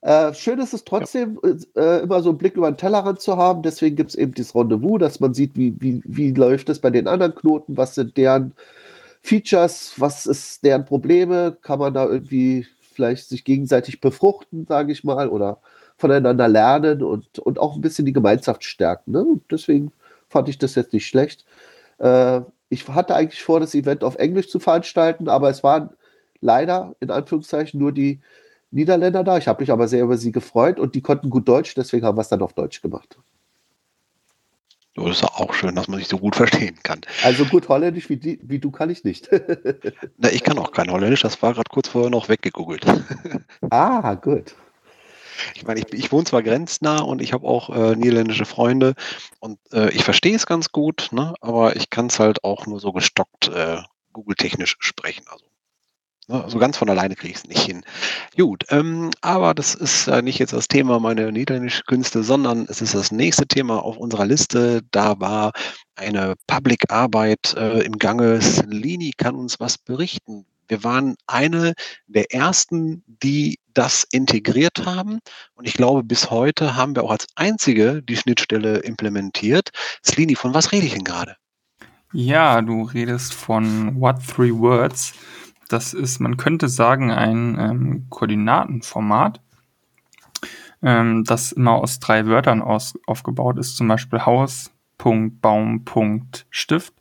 [0.00, 1.38] Äh, schön ist es trotzdem,
[1.76, 3.62] äh, immer so einen Blick über den Tellerrand zu haben.
[3.62, 6.88] Deswegen gibt es eben dieses Rendezvous, dass man sieht, wie, wie, wie läuft es bei
[6.88, 8.54] den anderen Knoten, was sind deren
[9.20, 15.04] Features, was ist deren Probleme, kann man da irgendwie vielleicht sich gegenseitig befruchten, sage ich
[15.04, 15.60] mal, oder
[15.96, 19.12] voneinander lernen und, und auch ein bisschen die Gemeinschaft stärken.
[19.12, 19.40] Ne?
[19.50, 19.92] Deswegen
[20.28, 21.44] fand ich das jetzt nicht schlecht.
[21.98, 25.90] Äh, ich hatte eigentlich vor, das Event auf Englisch zu veranstalten, aber es waren
[26.40, 28.20] leider in Anführungszeichen nur die
[28.70, 29.36] Niederländer da.
[29.36, 32.16] Ich habe mich aber sehr über sie gefreut und die konnten gut Deutsch, deswegen haben
[32.16, 33.18] wir es dann auf Deutsch gemacht.
[34.94, 37.00] So ist auch schön, dass man sich so gut verstehen kann.
[37.22, 39.30] Also gut Holländisch wie, die, wie du kann ich nicht.
[40.18, 42.84] Na, ich kann auch kein Holländisch, das war gerade kurz vorher noch weggegoogelt.
[43.70, 44.54] ah, gut.
[45.54, 48.94] Ich meine, ich, ich wohne zwar grenznah und ich habe auch äh, niederländische Freunde
[49.40, 52.80] und äh, ich verstehe es ganz gut, ne, aber ich kann es halt auch nur
[52.80, 53.78] so gestockt äh,
[54.12, 55.24] Google-technisch sprechen.
[55.28, 55.46] Also
[56.28, 57.84] Ne, so ganz von alleine kriege ich es nicht hin.
[58.36, 62.80] Gut, ähm, aber das ist äh, nicht jetzt das Thema meiner niederländischen Künste, sondern es
[62.80, 64.82] ist das nächste Thema auf unserer Liste.
[64.92, 65.50] Da war
[65.96, 68.38] eine Public-Arbeit äh, im Gange.
[68.66, 70.46] Lini kann uns was berichten.
[70.72, 71.74] Wir waren eine
[72.06, 75.18] der ersten, die das integriert haben.
[75.52, 79.68] Und ich glaube, bis heute haben wir auch als einzige die Schnittstelle implementiert.
[80.02, 81.36] Slini, von was rede ich denn gerade?
[82.14, 85.12] Ja, du redest von What Three Words.
[85.68, 89.42] Das ist, man könnte sagen, ein ähm, Koordinatenformat,
[90.80, 96.46] ähm, das immer aus drei Wörtern aus, aufgebaut ist, zum Beispiel Haus, Punkt, Baum, Punkt,
[96.48, 96.94] Stift.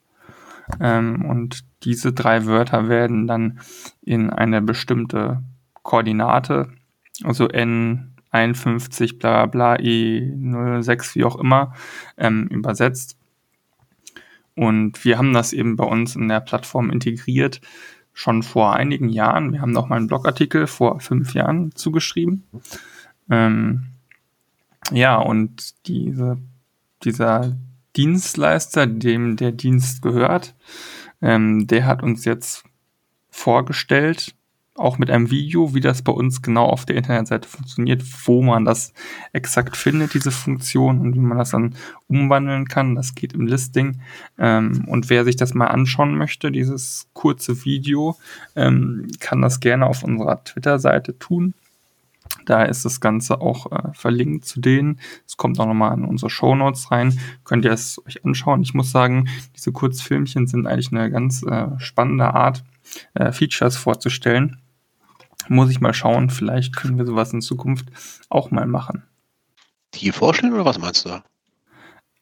[0.81, 3.60] Ähm, und diese drei Wörter werden dann
[4.02, 5.44] in eine bestimmte
[5.84, 6.70] Koordinate,
[7.24, 11.74] also N 51, bla bla, E06, wie auch immer,
[12.17, 13.17] ähm, übersetzt.
[14.56, 17.62] Und wir haben das eben bei uns in der Plattform integriert,
[18.13, 19.54] schon vor einigen Jahren.
[19.54, 22.44] Wir haben noch mal einen Blogartikel vor fünf Jahren zugeschrieben.
[23.30, 23.88] Ähm,
[24.91, 26.38] ja, und diese,
[27.04, 27.58] dieser
[27.96, 30.56] Dienstleister, dem der Dienst gehört,
[31.21, 32.63] ähm, der hat uns jetzt
[33.29, 34.36] vorgestellt,
[34.75, 38.65] auch mit einem Video, wie das bei uns genau auf der Internetseite funktioniert, wo man
[38.65, 38.93] das
[39.34, 41.75] exakt findet, diese Funktion und wie man das dann
[42.07, 42.95] umwandeln kann.
[42.95, 44.01] Das geht im Listing.
[44.39, 48.17] Ähm, und wer sich das mal anschauen möchte, dieses kurze Video,
[48.55, 51.53] ähm, kann das gerne auf unserer Twitter-Seite tun.
[52.52, 55.00] Da ist das Ganze auch äh, verlinkt zu denen.
[55.26, 57.18] Es kommt auch nochmal in unsere Show Notes rein.
[57.46, 58.62] Könnt ihr es euch anschauen.
[58.62, 62.66] Ich muss sagen, diese Kurzfilmchen sind eigentlich eine ganz äh, spannende Art,
[63.14, 64.60] äh, Features vorzustellen.
[65.48, 67.88] Muss ich mal schauen, vielleicht können wir sowas in Zukunft
[68.28, 69.04] auch mal machen.
[69.94, 71.24] Die vorstellen oder was meinst du?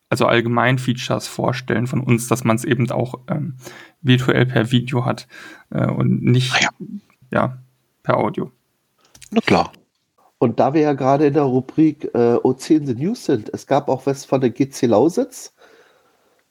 [0.10, 3.56] Also allgemein Features vorstellen von uns, dass man es eben auch ähm,
[4.04, 5.28] virtuell per Video hat
[5.72, 6.70] äh, und nicht ah, ja.
[7.32, 7.58] ja.
[8.04, 8.52] per Audio.
[9.32, 9.72] Na klar.
[10.39, 13.67] Und da wir ja gerade in der Rubrik äh, OC in the News sind, es
[13.67, 15.54] gab auch was von der GC Lausitz,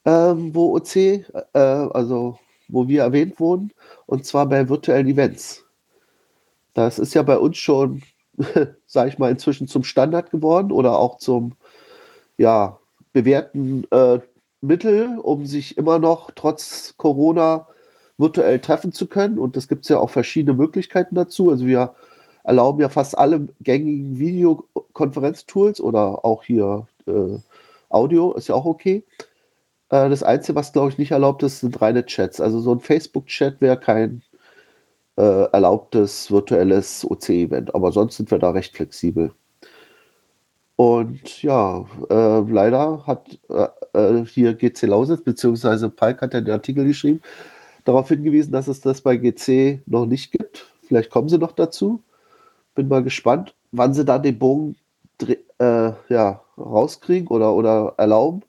[0.05, 1.23] ähm, wo OC, äh,
[1.53, 3.71] also wo wir erwähnt wurden,
[4.05, 5.65] und zwar bei virtuellen Events.
[6.75, 8.03] Das ist ja bei uns schon,
[8.85, 11.55] sage ich mal, inzwischen zum Standard geworden oder auch zum
[12.37, 12.77] ja,
[13.11, 14.19] bewährten äh,
[14.61, 17.67] Mittel, um sich immer noch trotz Corona
[18.19, 19.39] virtuell treffen zu können.
[19.39, 21.49] Und es gibt ja auch verschiedene Möglichkeiten dazu.
[21.49, 21.95] Also wir
[22.43, 27.37] erlauben ja fast alle gängigen Videokonferenztools oder auch hier äh,
[27.89, 29.03] Audio, ist ja auch okay.
[29.89, 32.41] Äh, das Einzige, was glaube ich nicht erlaubt ist, sind reine Chats.
[32.41, 34.21] Also so ein Facebook-Chat wäre kein
[35.17, 37.75] äh, erlaubtes virtuelles OC-Event.
[37.75, 39.31] Aber sonst sind wir da recht flexibel.
[40.75, 46.53] Und ja, äh, leider hat äh, äh hier GC Lausitz, beziehungsweise Palk hat ja den
[46.53, 47.21] Artikel geschrieben,
[47.83, 50.67] darauf hingewiesen, dass es das bei GC noch nicht gibt.
[50.87, 52.01] Vielleicht kommen sie noch dazu.
[52.75, 54.75] Bin mal gespannt, wann sie da den Bogen
[55.21, 58.43] äh, ja, rauskriegen oder, oder erlauben.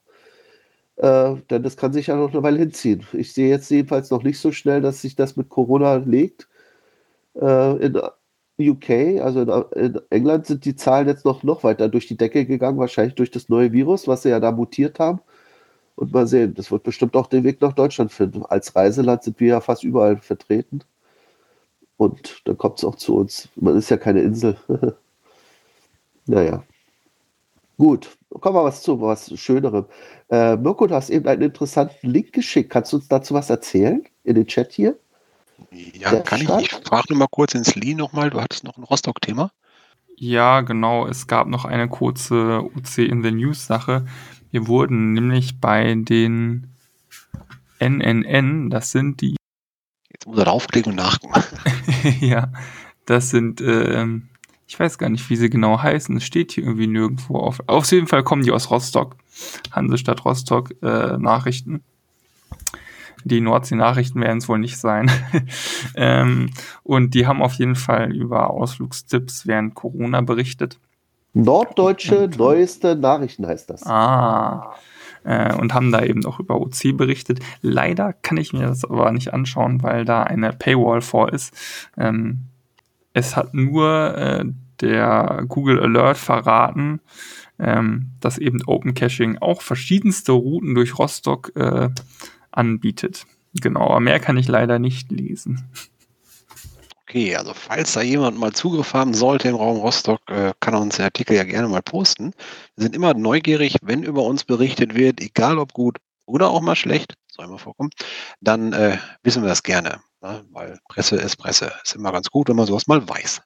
[0.97, 3.07] Äh, denn das kann sich ja noch eine Weile hinziehen.
[3.13, 6.49] Ich sehe jetzt jedenfalls noch nicht so schnell, dass sich das mit Corona legt
[7.41, 8.01] äh, in
[8.61, 9.43] UK, also
[9.75, 13.31] in England sind die Zahlen jetzt noch, noch weiter durch die Decke gegangen, wahrscheinlich durch
[13.31, 15.21] das neue Virus, was sie ja da mutiert haben.
[15.97, 18.45] Und mal sehen, das wird bestimmt auch den Weg nach Deutschland finden.
[18.47, 20.81] Als Reiseland sind wir ja fast überall vertreten.
[22.01, 23.51] Und dann kommt es auch zu uns.
[23.57, 24.57] Man ist ja keine Insel.
[26.27, 26.63] naja.
[27.77, 29.85] Gut, kommen wir was zu was Schönerem.
[30.31, 32.71] Äh, Mirko, du hast eben einen interessanten Link geschickt.
[32.71, 34.03] Kannst du uns dazu was erzählen?
[34.25, 34.97] In den Chat hier?
[35.93, 36.63] Ja, Der kann Stadt?
[36.63, 36.73] ich.
[36.73, 38.31] Ich frage nur mal kurz ins Lee nochmal.
[38.31, 39.53] Du hattest noch ein Rostock-Thema.
[40.17, 41.07] Ja, genau.
[41.07, 44.07] Es gab noch eine kurze UC in the News Sache.
[44.51, 46.67] Wir wurden nämlich bei den
[47.79, 49.37] NNN, das sind die.
[50.21, 51.43] Jetzt muss er draufklicken und nachgucken.
[52.21, 52.53] ja,
[53.07, 54.29] das sind ähm,
[54.71, 56.17] ich weiß gar nicht, wie sie genau heißen.
[56.17, 57.61] Es steht hier irgendwie nirgendwo auf.
[57.67, 59.17] Auf jeden Fall kommen die aus Rostock.
[59.73, 61.83] Hansestadt Rostock äh, Nachrichten.
[63.25, 65.11] Die Nordsee-Nachrichten werden es wohl nicht sein.
[65.97, 66.51] ähm,
[66.85, 70.79] und die haben auf jeden Fall über Ausflugstipps während Corona berichtet.
[71.33, 73.85] Norddeutsche und, neueste Nachrichten heißt das.
[73.85, 74.77] Ah.
[75.25, 77.41] Äh, und haben da eben auch über OC berichtet.
[77.61, 81.55] Leider kann ich mir das aber nicht anschauen, weil da eine Paywall vor ist.
[81.99, 82.47] Ähm,
[83.13, 84.45] es hat nur äh,
[84.81, 87.01] der Google Alert verraten,
[87.59, 91.91] ähm, dass eben Open Caching auch verschiedenste Routen durch Rostock äh,
[92.51, 93.27] anbietet.
[93.61, 95.69] Genau, aber mehr kann ich leider nicht lesen.
[97.11, 100.81] Okay, also falls da jemand mal Zugriff haben sollte im Raum Rostock, äh, kann er
[100.81, 102.33] uns den Artikel ja gerne mal posten.
[102.77, 106.77] Wir sind immer neugierig, wenn über uns berichtet wird, egal ob gut oder auch mal
[106.77, 107.91] schlecht, soll immer vorkommen,
[108.41, 110.01] dann äh, wissen wir das gerne.
[110.21, 110.45] Ne?
[110.53, 111.73] Weil Presse ist Presse.
[111.83, 113.43] Ist immer ganz gut, wenn man sowas mal weiß.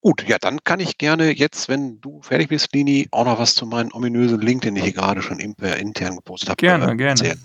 [0.00, 3.56] Gut, ja, dann kann ich gerne jetzt, wenn du fertig bist, Lini, auch noch was
[3.56, 6.58] zu meinem ominösen Link, den ich hier gerade schon intern gepostet habe.
[6.58, 7.36] Gerne, äh, gerne.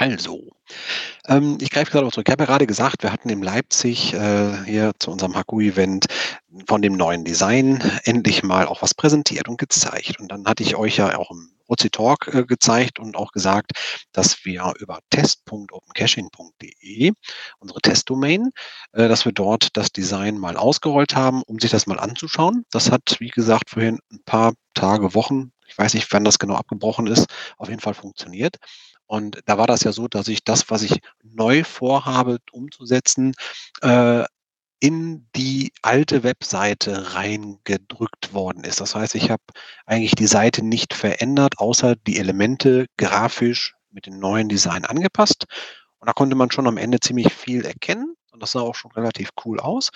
[0.00, 0.52] Also,
[1.26, 2.28] ähm, ich greife gerade auch zurück.
[2.28, 6.06] Ich habe ja gerade gesagt, wir hatten in Leipzig äh, hier zu unserem Haku-Event
[6.68, 10.20] von dem neuen Design endlich mal auch was präsentiert und gezeigt.
[10.20, 13.72] Und dann hatte ich euch ja auch im OC Talk äh, gezeigt und auch gesagt,
[14.12, 17.12] dass wir über test.opencaching.de,
[17.58, 18.52] unsere Testdomain,
[18.92, 22.64] äh, dass wir dort das Design mal ausgerollt haben, um sich das mal anzuschauen.
[22.70, 26.54] Das hat, wie gesagt, vorhin ein paar Tage, Wochen, ich weiß nicht, wann das genau
[26.54, 28.58] abgebrochen ist, auf jeden Fall funktioniert.
[29.08, 33.34] Und da war das ja so, dass ich das, was ich neu vorhabe umzusetzen,
[33.80, 34.24] äh,
[34.80, 38.80] in die alte Webseite reingedrückt worden ist.
[38.80, 39.42] Das heißt, ich habe
[39.86, 45.46] eigentlich die Seite nicht verändert, außer die Elemente grafisch mit dem neuen Design angepasst.
[45.98, 48.14] Und da konnte man schon am Ende ziemlich viel erkennen.
[48.30, 49.90] Und das sah auch schon relativ cool aus.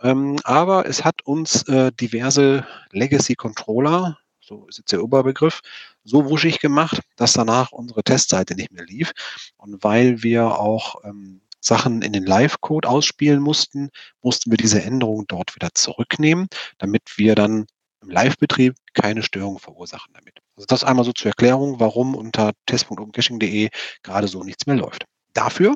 [0.00, 5.60] Ähm, aber es hat uns äh, diverse Legacy Controller, so ist jetzt der Oberbegriff,
[6.04, 9.12] so wuschig gemacht, dass danach unsere Testseite nicht mehr lief.
[9.56, 13.90] Und weil wir auch ähm, Sachen in den Live-Code ausspielen mussten,
[14.22, 17.66] mussten wir diese Änderung dort wieder zurücknehmen, damit wir dann
[18.02, 20.40] im Live-Betrieb keine Störung verursachen damit.
[20.56, 23.70] Also das einmal so zur Erklärung, warum unter test.opencaching.de
[24.02, 25.06] gerade so nichts mehr läuft.
[25.34, 25.74] Dafür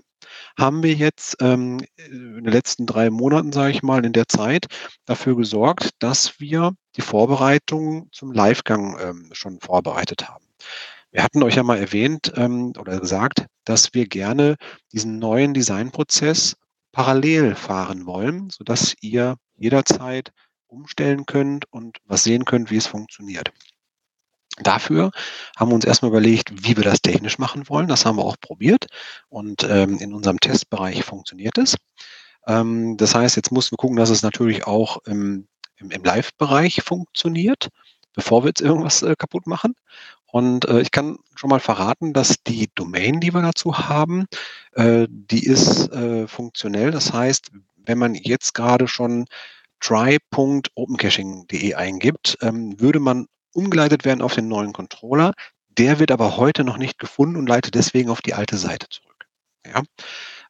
[0.57, 4.66] haben wir jetzt ähm, in den letzten drei Monaten, sage ich mal, in der Zeit
[5.05, 10.44] dafür gesorgt, dass wir die Vorbereitung zum Livegang ähm, schon vorbereitet haben.
[11.11, 14.57] Wir hatten euch ja mal erwähnt ähm, oder gesagt, dass wir gerne
[14.92, 16.57] diesen neuen Designprozess
[16.92, 20.33] parallel fahren wollen, sodass ihr jederzeit
[20.66, 23.53] umstellen könnt und was sehen könnt, wie es funktioniert.
[24.62, 25.11] Dafür
[25.57, 27.88] haben wir uns erstmal überlegt, wie wir das technisch machen wollen.
[27.88, 28.87] Das haben wir auch probiert
[29.29, 31.77] und ähm, in unserem Testbereich funktioniert es.
[32.47, 36.83] Ähm, das heißt, jetzt mussten wir gucken, dass es natürlich auch im, im, im Live-Bereich
[36.83, 37.68] funktioniert,
[38.14, 39.75] bevor wir jetzt irgendwas äh, kaputt machen.
[40.31, 44.27] Und äh, ich kann schon mal verraten, dass die Domain, die wir dazu haben,
[44.73, 46.90] äh, die ist äh, funktionell.
[46.90, 49.25] Das heißt, wenn man jetzt gerade schon
[49.81, 53.27] try.opencaching.de eingibt, ähm, würde man
[53.59, 55.33] umgeleitet werden auf den neuen Controller.
[55.68, 59.27] Der wird aber heute noch nicht gefunden und leitet deswegen auf die alte Seite zurück.
[59.66, 59.83] Ja?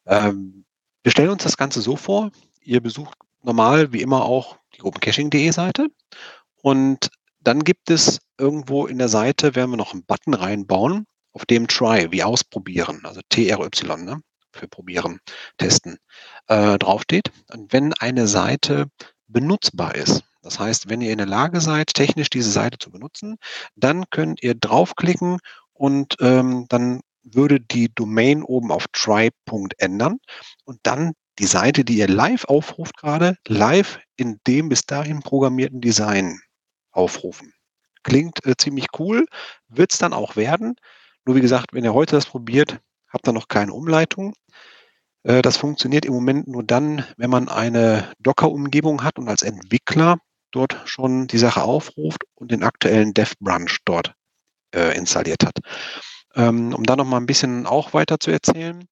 [0.05, 0.65] Ähm,
[1.03, 5.51] wir stellen uns das Ganze so vor, ihr besucht normal wie immer auch die opencaching.de
[5.51, 5.87] Seite
[6.61, 7.09] und
[7.41, 11.67] dann gibt es irgendwo in der Seite, werden wir noch einen Button reinbauen, auf dem
[11.67, 13.69] Try, wie ausprobieren, also TRY,
[14.03, 15.19] ne, für probieren,
[15.57, 15.97] testen,
[16.47, 17.31] äh, draufsteht.
[17.51, 18.87] Und wenn eine Seite
[19.27, 23.37] benutzbar ist, das heißt, wenn ihr in der Lage seid, technisch diese Seite zu benutzen,
[23.75, 25.37] dann könnt ihr draufklicken
[25.73, 29.29] und ähm, dann würde die Domain oben auf try.
[29.77, 30.17] ändern
[30.65, 35.81] und dann die Seite, die ihr live aufruft gerade, live in dem bis dahin programmierten
[35.81, 36.39] Design
[36.91, 37.53] aufrufen.
[38.01, 39.27] Klingt äh, ziemlich cool,
[39.67, 40.77] wird es dann auch werden.
[41.25, 44.33] Nur wie gesagt, wenn ihr heute das probiert, habt ihr noch keine Umleitung.
[45.21, 50.17] Äh, das funktioniert im Moment nur dann, wenn man eine Docker-Umgebung hat und als Entwickler
[50.51, 54.13] dort schon die Sache aufruft und den aktuellen Dev-Branch dort
[54.73, 55.59] äh, installiert hat.
[56.35, 58.85] Ähm, um da noch mal ein bisschen auch weiter zu erzählen.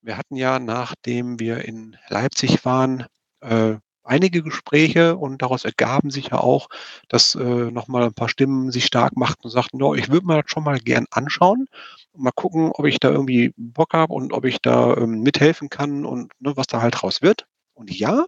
[0.00, 3.06] Wir hatten ja, nachdem wir in Leipzig waren,
[3.40, 6.68] äh, einige Gespräche und daraus ergaben sich ja auch,
[7.08, 10.42] dass äh, nochmal ein paar Stimmen sich stark machten und sagten, no, ich würde mir
[10.42, 11.66] das schon mal gern anschauen
[12.12, 15.70] und mal gucken, ob ich da irgendwie Bock habe und ob ich da ähm, mithelfen
[15.70, 17.46] kann und ne, was da halt raus wird.
[17.72, 18.26] Und ja,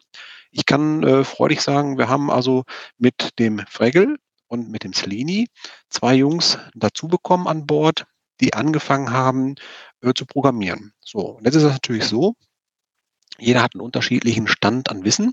[0.50, 2.64] ich kann äh, freudig sagen, wir haben also
[2.98, 4.16] mit dem Fregel
[4.48, 5.48] und mit dem Slini
[5.88, 8.06] zwei Jungs dazu bekommen an Bord,
[8.40, 9.54] die angefangen haben
[10.02, 10.92] äh, zu programmieren.
[11.00, 12.34] So, und jetzt ist es natürlich so,
[13.38, 15.32] jeder hat einen unterschiedlichen Stand an Wissen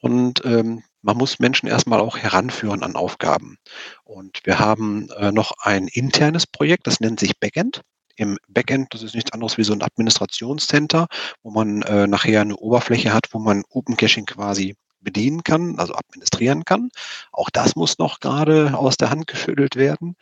[0.00, 3.58] und ähm, man muss Menschen erstmal auch heranführen an Aufgaben.
[4.04, 7.82] Und wir haben äh, noch ein internes Projekt, das nennt sich Backend.
[8.18, 11.06] Im Backend, das ist nichts anderes wie so ein Administrationscenter,
[11.42, 15.94] wo man äh, nachher eine Oberfläche hat, wo man Open Caching quasi bedienen kann, also
[15.94, 16.90] administrieren kann.
[17.32, 20.16] Auch das muss noch gerade aus der Hand geschüttelt werden.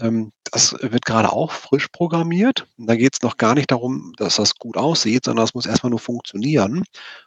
[0.00, 2.66] Ähm, das wird gerade auch frisch programmiert.
[2.76, 5.66] Und da geht es noch gar nicht darum, dass das gut aussieht, sondern es muss
[5.66, 6.84] erstmal nur funktionieren.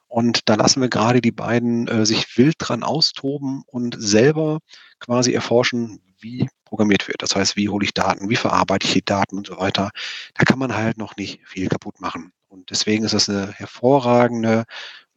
[0.07, 4.59] Und da lassen wir gerade die beiden äh, sich wild dran austoben und selber
[4.99, 7.21] quasi erforschen, wie programmiert wird.
[7.21, 9.89] Das heißt, wie hole ich Daten, wie verarbeite ich die Daten und so weiter.
[10.35, 12.31] Da kann man halt noch nicht viel kaputt machen.
[12.47, 14.65] Und deswegen ist das eine hervorragende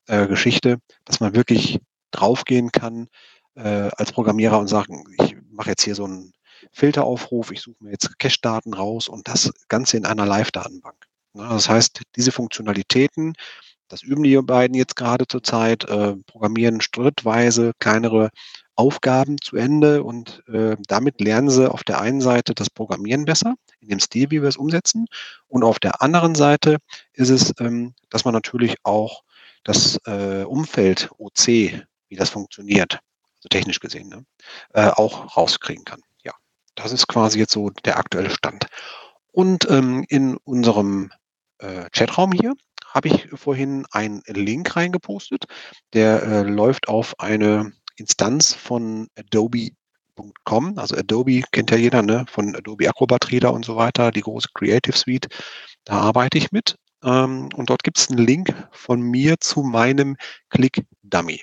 [0.06, 3.08] äh, Geschichte, dass man wirklich draufgehen kann
[3.54, 6.32] äh, als Programmierer und sagen, ich mache jetzt hier so einen
[6.72, 10.96] Filteraufruf, ich suche mir jetzt Cache-Daten raus und das Ganze in einer Live-Datenbank.
[11.34, 13.34] Ja, das heißt, diese Funktionalitäten,
[13.88, 18.30] das üben die beiden jetzt gerade zurzeit, äh, programmieren schrittweise kleinere
[18.74, 23.54] Aufgaben zu Ende und äh, damit lernen sie auf der einen Seite das Programmieren besser,
[23.80, 25.06] in dem Stil, wie wir es umsetzen.
[25.48, 26.78] Und auf der anderen Seite
[27.12, 29.22] ist es, ähm, dass man natürlich auch
[29.64, 33.00] das äh, Umfeld OC, wie das funktioniert,
[33.36, 34.24] also technisch gesehen, ne,
[34.72, 36.00] äh, auch rauskriegen kann.
[36.24, 36.32] Ja,
[36.74, 38.66] das ist quasi jetzt so der aktuelle Stand.
[39.32, 41.10] Und ähm, in unserem
[41.58, 42.54] äh, Chatraum hier
[42.86, 45.44] habe ich vorhin einen Link reingepostet,
[45.94, 50.78] der äh, läuft auf eine Instanz von Adobe.com.
[50.78, 52.24] Also Adobe kennt ja jeder, ne?
[52.28, 55.28] Von Adobe Acrobat Reader und so weiter, die große Creative Suite.
[55.84, 56.76] Da arbeite ich mit.
[57.04, 60.16] Ähm, und dort gibt es einen Link von mir zu meinem
[60.50, 61.42] Click Dummy.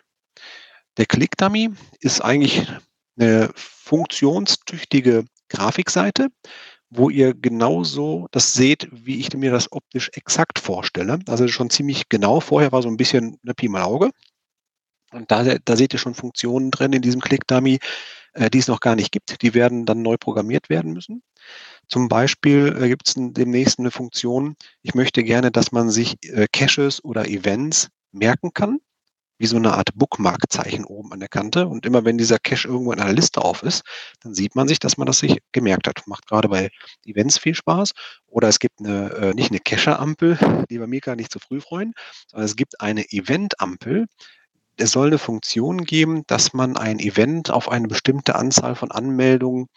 [0.97, 2.67] Der Click Dummy ist eigentlich
[3.17, 6.29] eine funktionstüchtige Grafikseite,
[6.89, 11.19] wo ihr genauso das seht, wie ich mir das optisch exakt vorstelle.
[11.27, 12.39] Also schon ziemlich genau.
[12.39, 14.11] Vorher war so ein bisschen eine Pi mal Auge.
[15.11, 17.79] Und da, da seht ihr schon Funktionen drin in diesem Click Dummy,
[18.33, 19.41] äh, die es noch gar nicht gibt.
[19.41, 21.23] Die werden dann neu programmiert werden müssen.
[21.87, 26.47] Zum Beispiel äh, gibt es demnächst eine Funktion, ich möchte gerne, dass man sich äh,
[26.51, 28.79] Caches oder Events merken kann,
[29.39, 31.67] wie so eine Art Bookmark-Zeichen oben an der Kante.
[31.67, 33.83] Und immer wenn dieser Cache irgendwo in einer Liste auf ist,
[34.21, 36.05] dann sieht man sich, dass man das sich gemerkt hat.
[36.07, 36.69] Macht gerade bei
[37.05, 37.93] Events viel Spaß.
[38.27, 40.37] Oder es gibt eine, äh, nicht eine Cache-Ampel,
[40.69, 41.93] lieber Mika, nicht zu früh freuen,
[42.27, 44.07] sondern es gibt eine Event-Ampel,
[44.79, 49.67] es soll eine Funktion geben, dass man ein Event auf eine bestimmte Anzahl von Anmeldungen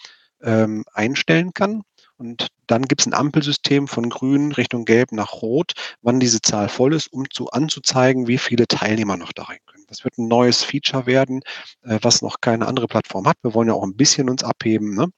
[0.43, 1.83] ähm, einstellen kann.
[2.17, 6.69] Und dann gibt es ein Ampelsystem von grün Richtung gelb nach rot, wann diese Zahl
[6.69, 9.85] voll ist, um zu anzuzeigen, wie viele Teilnehmer noch da rein können.
[9.89, 11.41] Das wird ein neues Feature werden,
[11.83, 13.37] äh, was noch keine andere Plattform hat.
[13.43, 14.95] Wir wollen ja auch ein bisschen uns abheben.
[14.95, 15.09] Ne?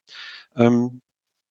[0.56, 1.02] Ähm,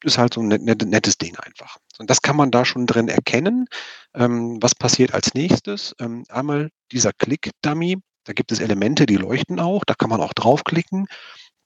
[0.04, 1.78] ist halt so ein net, net, nettes Ding einfach.
[1.98, 3.68] Und das kann man da schon drin erkennen.
[4.14, 5.96] Ähm, was passiert als nächstes?
[6.00, 7.98] Ähm, einmal dieser Click-Dummy.
[8.24, 9.84] Da gibt es Elemente, die leuchten auch.
[9.86, 11.08] Da kann man auch draufklicken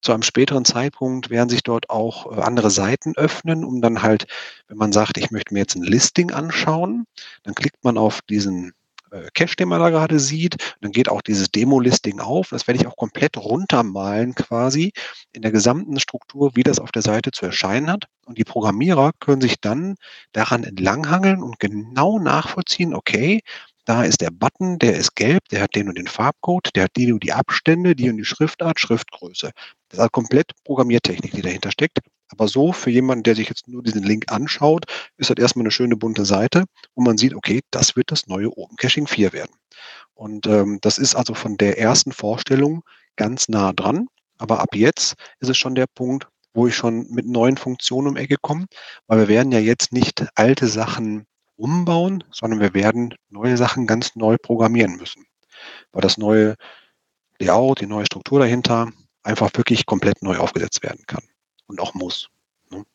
[0.01, 4.27] zu einem späteren Zeitpunkt werden sich dort auch äh, andere Seiten öffnen, um dann halt,
[4.67, 7.05] wenn man sagt, ich möchte mir jetzt ein Listing anschauen,
[7.43, 8.73] dann klickt man auf diesen
[9.11, 10.55] äh, Cache, den man da gerade sieht.
[10.81, 12.49] Dann geht auch dieses Demo-Listing auf.
[12.49, 14.91] Das werde ich auch komplett runtermalen quasi
[15.33, 18.05] in der gesamten Struktur, wie das auf der Seite zu erscheinen hat.
[18.25, 19.95] Und die Programmierer können sich dann
[20.31, 23.41] daran entlanghangeln und genau nachvollziehen, okay,
[23.87, 26.91] da ist der Button, der ist gelb, der hat den und den Farbcode, der hat
[26.97, 29.51] die und die Abstände, die und die Schriftart, Schriftgröße.
[29.87, 31.99] Das ist halt komplett Programmiertechnik, die dahinter steckt.
[32.29, 34.85] Aber so für jemanden, der sich jetzt nur diesen Link anschaut,
[35.15, 38.49] ist das erstmal eine schöne bunte Seite, wo man sieht, okay, das wird das neue
[38.57, 39.55] Open Caching 4 werden.
[40.13, 42.83] Und ähm, das ist also von der ersten Vorstellung
[43.15, 44.07] ganz nah dran.
[44.37, 48.17] Aber ab jetzt ist es schon der Punkt, wo ich schon mit neuen Funktionen um
[48.17, 48.65] Ecke komme,
[49.07, 51.25] weil wir werden ja jetzt nicht alte Sachen
[51.57, 55.25] umbauen, sondern wir werden neue Sachen ganz neu programmieren müssen.
[55.91, 56.55] Weil das neue
[57.39, 58.91] Layout, die neue Struktur dahinter
[59.23, 61.23] einfach wirklich komplett neu aufgesetzt werden kann
[61.67, 62.29] und auch muss.
[62.69, 62.85] Ne?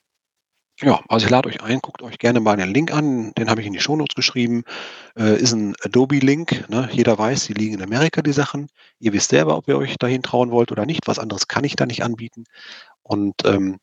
[0.80, 3.60] Ja, also ich lade euch ein, guckt euch gerne mal den Link an, den habe
[3.60, 4.64] ich in die Shownotes geschrieben.
[5.16, 6.68] Äh, ist ein Adobe-Link.
[6.70, 6.88] Ne?
[6.92, 8.68] Jeder weiß, die liegen in Amerika, die Sachen.
[8.98, 11.06] Ihr wisst selber, ob ihr euch dahin trauen wollt oder nicht.
[11.06, 12.44] Was anderes kann ich da nicht anbieten.
[13.02, 13.78] Und ähm,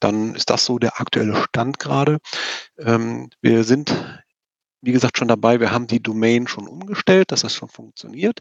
[0.00, 2.18] dann ist das so der aktuelle Stand gerade.
[2.78, 3.94] Ähm, wir sind,
[4.80, 5.60] wie gesagt, schon dabei.
[5.60, 8.40] Wir haben die Domain schon umgestellt, dass das schon funktioniert.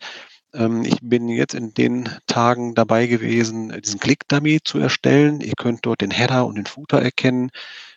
[0.53, 5.41] Ähm, ich bin jetzt in den Tagen dabei gewesen, diesen Click-Dummy zu erstellen.
[5.41, 7.51] Ihr könnt dort den Header und den Footer erkennen.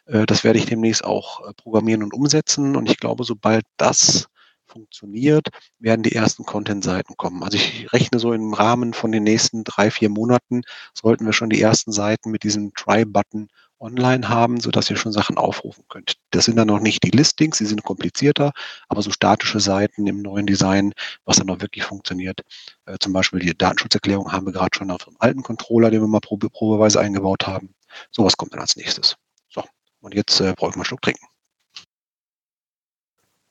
[0.07, 2.77] Äh, das werde ich demnächst auch äh, programmieren und umsetzen.
[2.77, 4.27] Und ich glaube, sobald das
[4.73, 5.49] funktioniert,
[5.79, 7.43] werden die ersten Content-Seiten kommen.
[7.43, 10.62] Also ich rechne so im Rahmen von den nächsten drei, vier Monaten
[10.95, 13.49] sollten wir schon die ersten Seiten mit diesem Try-Button
[13.83, 16.14] online haben, sodass ihr schon Sachen aufrufen könnt.
[16.31, 18.53] Das sind dann noch nicht die Listings, die sind komplizierter,
[18.89, 20.95] aber so statische Seiten im neuen Design,
[21.25, 22.41] was dann auch wirklich funktioniert.
[22.87, 26.09] Äh, zum Beispiel die Datenschutzerklärung haben wir gerade schon auf dem alten Controller, den wir
[26.09, 27.75] mal probe, probeweise eingebaut haben.
[28.11, 29.16] Sowas kommt dann als nächstes.
[29.49, 29.64] So,
[30.01, 31.27] und jetzt äh, brauche ich mal einen Schluck trinken.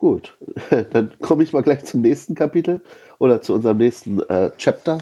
[0.02, 0.36] Gut,
[0.94, 2.82] dann komme ich mal gleich zum nächsten Kapitel
[3.20, 4.98] oder zu unserem nächsten äh, Chapter.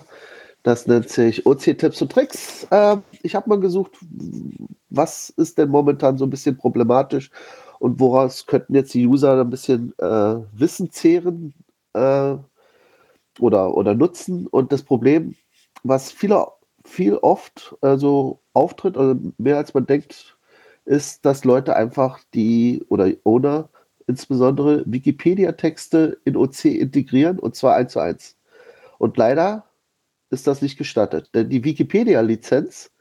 [0.64, 2.68] Das nennt sich OC-Tipps und Tricks.
[2.70, 3.94] Äh, ich habe mal gesucht,
[4.90, 7.32] was ist denn momentan so ein bisschen problematisch
[7.80, 11.54] und woraus könnten jetzt die User ein bisschen äh, Wissen zehren
[11.94, 12.36] äh,
[13.40, 14.48] oder, oder nutzen.
[14.48, 15.34] Und das Problem,
[15.82, 16.46] was viele,
[16.84, 20.38] viel oft also auftritt, also mehr als man denkt,
[20.84, 23.70] ist, dass Leute einfach die oder Owner
[24.10, 28.38] insbesondere Wikipedia-Texte in OC integrieren und zwar eins zu eins.
[28.98, 29.66] Und leider
[30.32, 31.30] ist das nicht gestattet.
[31.36, 32.92] Denn die Wikipedia-Lizenz,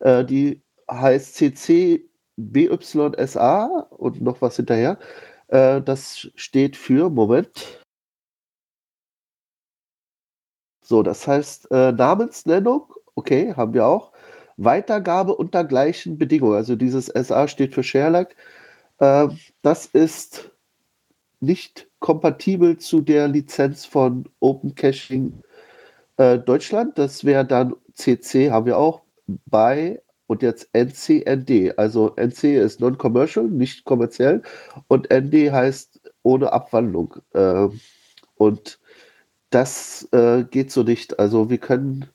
[0.00, 2.04] äh, die heißt CC
[2.36, 4.98] BYSA und noch was hinterher.
[5.48, 7.82] Äh, das steht für, Moment.
[10.82, 14.12] So, das heißt äh, Namensnennung, okay, haben wir auch.
[14.56, 16.56] Weitergabe unter gleichen Bedingungen.
[16.56, 18.28] Also dieses SA steht für Sherlock.
[18.98, 19.28] Äh,
[19.62, 20.50] das ist
[21.40, 25.42] nicht kompatibel zu der Lizenz von Open Caching
[26.16, 26.98] äh, Deutschland.
[26.98, 29.02] Das wäre dann CC, haben wir auch,
[29.46, 31.78] bei und jetzt NCND.
[31.78, 34.42] Also NC ist non-commercial, nicht kommerziell
[34.88, 37.16] und ND heißt ohne Abwandlung.
[37.32, 37.68] Äh,
[38.36, 38.80] und
[39.50, 41.18] das äh, geht so nicht.
[41.18, 42.06] Also wir können,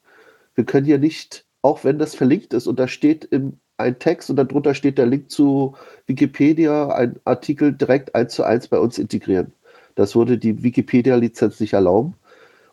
[0.56, 4.30] wir können hier nicht, auch wenn das verlinkt ist und da steht im, ein Text
[4.30, 5.76] und darunter steht der Link zu
[6.06, 9.54] Wikipedia, ein Artikel direkt eins zu eins bei uns integrieren.
[9.96, 12.16] Das würde die Wikipedia-Lizenz nicht erlauben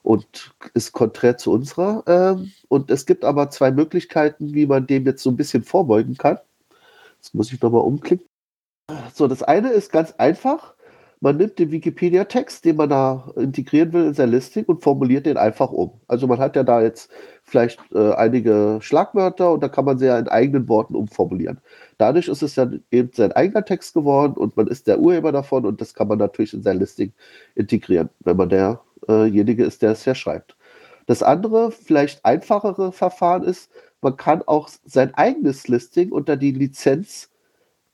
[0.03, 2.05] und ist konträr zu unserer.
[2.07, 6.17] Ähm, und es gibt aber zwei Möglichkeiten, wie man dem jetzt so ein bisschen vorbeugen
[6.17, 6.39] kann.
[7.17, 8.27] Jetzt muss ich nochmal umklicken.
[9.13, 10.76] So, das eine ist ganz einfach.
[11.27, 15.37] Man nimmt den Wikipedia-Text, den man da integrieren will in sein Listing und formuliert den
[15.37, 15.91] einfach um.
[16.07, 17.11] Also man hat ja da jetzt
[17.43, 21.59] vielleicht äh, einige Schlagwörter und da kann man sie ja in eigenen Worten umformulieren.
[21.99, 25.67] Dadurch ist es dann eben sein eigener Text geworden und man ist der Urheber davon
[25.67, 27.13] und das kann man natürlich in sein Listing
[27.57, 30.57] integrieren, wenn man der derjenige ist, der es ja schreibt.
[31.07, 33.69] Das andere, vielleicht einfachere Verfahren ist,
[34.01, 37.31] man kann auch sein eigenes Listing unter die Lizenz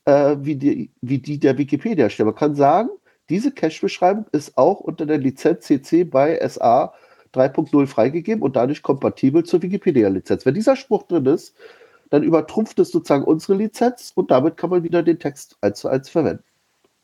[0.05, 2.27] äh, wie, die, wie die der Wikipedia stellen.
[2.27, 2.89] Man kann sagen,
[3.29, 6.93] diese Cache-Beschreibung ist auch unter der Lizenz CC bei SA
[7.33, 10.45] 3.0 freigegeben und dadurch kompatibel zur Wikipedia-Lizenz.
[10.45, 11.55] Wenn dieser Spruch drin ist,
[12.09, 15.87] dann übertrumpft es sozusagen unsere Lizenz und damit kann man wieder den Text eins zu
[15.87, 16.43] eins verwenden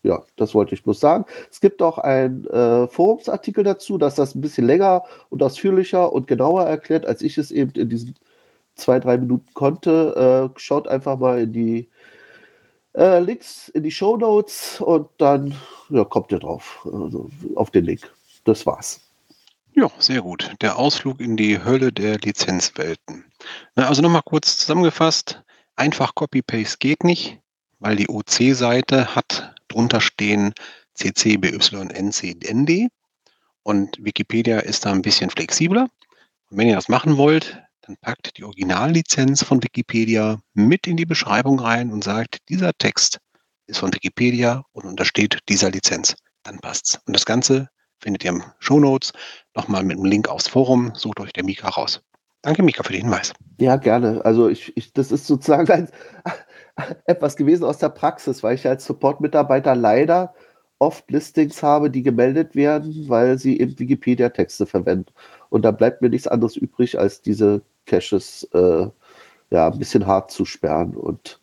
[0.04, 1.26] ja, das wollte ich bloß sagen.
[1.52, 6.28] Es gibt auch einen äh, Forumsartikel dazu, dass das ein bisschen länger und ausführlicher und
[6.28, 8.16] genauer erklärt, als ich es eben in diesen
[8.76, 10.52] zwei, drei Minuten konnte.
[10.56, 11.90] Äh, schaut einfach mal in die
[13.00, 15.56] äh, Links, in die Show Notes und dann
[15.90, 18.12] ja, kommt ihr drauf, also auf den Link.
[18.44, 19.02] Das war's.
[19.74, 20.52] Ja, sehr gut.
[20.62, 23.24] Der Ausflug in die Hölle der Lizenzwelten.
[23.76, 25.42] Na, also nochmal kurz zusammengefasst.
[25.76, 27.40] Einfach Copy-Paste geht nicht,
[27.80, 30.54] weil die OC-Seite hat drunter stehen
[30.96, 31.58] CC, BY,
[31.94, 32.90] NC, ND.
[33.64, 35.88] Und Wikipedia ist da ein bisschen flexibler.
[36.50, 41.08] Und wenn ihr das machen wollt, dann packt die Originallizenz von Wikipedia mit in die
[41.08, 43.18] Beschreibung rein und sagt, dieser Text
[43.66, 46.14] ist von Wikipedia und untersteht dieser Lizenz.
[46.44, 47.00] Dann passt's.
[47.08, 47.68] Und das Ganze
[48.00, 49.12] findet ihr im Show Notes
[49.56, 50.92] nochmal mit einem Link aufs Forum.
[50.94, 52.00] Sucht euch der Mika raus.
[52.44, 53.34] Danke, Mika, für den Hinweis.
[53.60, 54.24] Ja, gerne.
[54.24, 55.90] Also ich, ich das ist sozusagen ein,
[57.06, 60.36] etwas gewesen aus der Praxis, weil ich als Support-Mitarbeiter leider
[60.78, 65.12] oft Listings habe, die gemeldet werden, weil sie eben Wikipedia-Texte verwenden.
[65.50, 68.88] Und da bleibt mir nichts anderes übrig, als diese Caches äh,
[69.52, 70.96] ja, ein bisschen hart zu sperren.
[70.96, 71.40] Und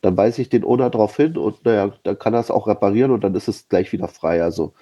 [0.00, 3.10] dann weise ich den Owner darauf hin und naja, dann kann er es auch reparieren
[3.10, 4.42] und dann ist es gleich wieder frei.
[4.42, 4.72] Also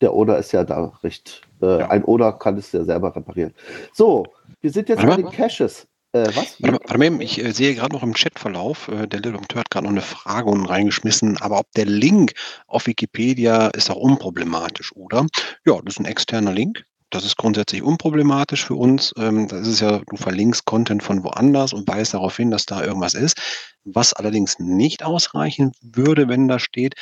[0.00, 1.42] der Owner ist ja da recht.
[1.60, 1.90] Äh, ja.
[1.90, 3.52] Ein Owner kann es ja selber reparieren.
[3.92, 4.24] So,
[4.60, 5.86] wir sind jetzt bei den Caches.
[6.12, 6.56] Äh, was?
[6.60, 9.92] Warte, mal- ich äh, sehe gerade noch im Chatverlauf, äh, der Little hat gerade noch
[9.92, 12.32] eine Frage unten reingeschmissen, aber ob der Link
[12.66, 15.26] auf Wikipedia ist auch unproblematisch, oder?
[15.64, 16.84] Ja, das ist ein externer Link.
[17.10, 19.12] Das ist grundsätzlich unproblematisch für uns.
[19.18, 22.82] Ähm, das ist ja, du verlinkst Content von woanders und weist darauf hin, dass da
[22.84, 23.40] irgendwas ist.
[23.84, 26.94] Was allerdings nicht ausreichen würde, wenn da steht,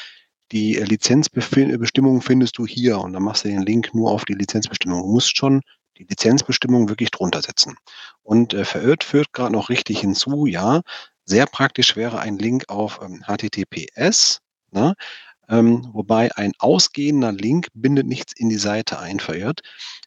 [0.50, 5.02] die Lizenzbestimmungen findest du hier und dann machst du den Link nur auf die Lizenzbestimmung.
[5.02, 5.60] Du musst schon
[5.98, 7.76] die Lizenzbestimmung wirklich drunter setzen.
[8.22, 10.80] Und äh, verirrt führt gerade noch richtig hinzu, ja,
[11.26, 14.40] sehr praktisch wäre ein Link auf ähm, HTTPS,
[14.70, 14.94] ne?
[15.48, 19.60] Ähm, wobei ein ausgehender Link bindet nichts in die Seite ein, verirrt.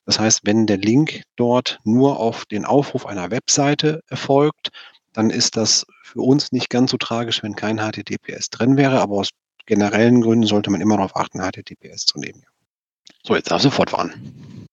[0.05, 4.69] Das heißt, wenn der Link dort nur auf den Aufruf einer Webseite erfolgt,
[5.13, 9.17] dann ist das für uns nicht ganz so tragisch, wenn kein HTTPS drin wäre, aber
[9.17, 9.29] aus
[9.65, 12.43] generellen Gründen sollte man immer darauf achten, HTTPS zu nehmen.
[13.23, 14.67] So, jetzt darfst du fortfahren.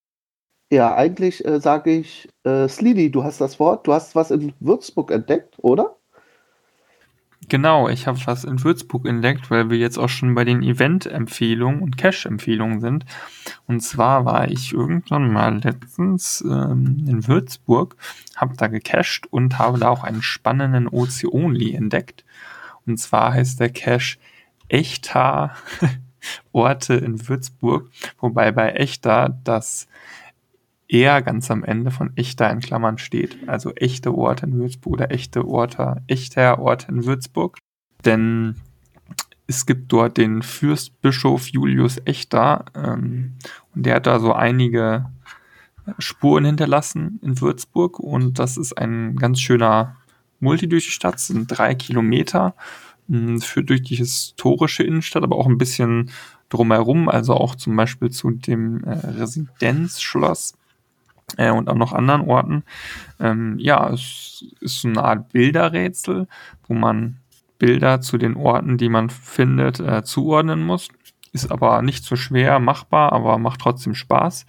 [0.71, 4.53] Ja, eigentlich äh, sage ich, äh, Slidi, du hast das Wort, du hast was in
[4.61, 5.98] Würzburg entdeckt, oder?
[7.49, 11.81] Genau, ich habe was in Würzburg entdeckt, weil wir jetzt auch schon bei den Event-Empfehlungen
[11.81, 13.07] und Cache-Empfehlungen sind.
[13.67, 17.97] Und zwar war ich irgendwann mal letztens ähm, in Würzburg,
[18.37, 22.25] habe da gecached und habe da auch einen spannenden OC-Only entdeckt.
[22.87, 24.19] Und zwar heißt der Cache
[24.69, 25.55] Echter
[26.53, 27.89] Orte in Würzburg,
[28.21, 29.89] wobei bei Echter das
[30.89, 33.49] eher ganz am Ende von echter in Klammern steht.
[33.49, 37.59] Also echte Orte in Würzburg oder echte Orte, echter Ort in Würzburg.
[38.05, 38.57] Denn
[39.47, 43.35] es gibt dort den Fürstbischof Julius Echter ähm,
[43.75, 45.07] und der hat da so einige
[45.99, 49.97] Spuren hinterlassen in Würzburg und das ist ein ganz schöner
[50.39, 52.55] Multi durch die Stadt, sind drei Kilometer,
[53.09, 56.11] mh, führt durch die historische Innenstadt, aber auch ein bisschen
[56.51, 60.58] drumherum, also auch zum Beispiel zu dem äh, Residenzschloss
[61.37, 62.65] äh, und auch noch anderen Orten.
[63.21, 66.27] Ähm, ja, es ist so eine Art Bilderrätsel,
[66.67, 67.19] wo man
[67.59, 70.89] Bilder zu den Orten, die man findet, äh, zuordnen muss.
[71.33, 74.47] Ist aber nicht so schwer machbar, aber macht trotzdem Spaß.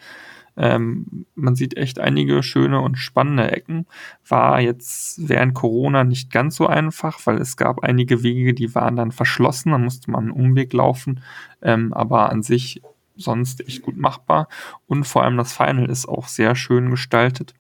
[0.56, 3.88] Ähm, man sieht echt einige schöne und spannende Ecken.
[4.28, 8.98] War jetzt während Corona nicht ganz so einfach, weil es gab einige Wege, die waren
[8.98, 9.72] dann verschlossen.
[9.72, 11.22] Da musste man einen Umweg laufen.
[11.62, 12.82] Ähm, aber an sich
[13.20, 14.48] sonst echt gut machbar.
[14.88, 17.54] Und vor allem das Final ist auch sehr schön gestaltet.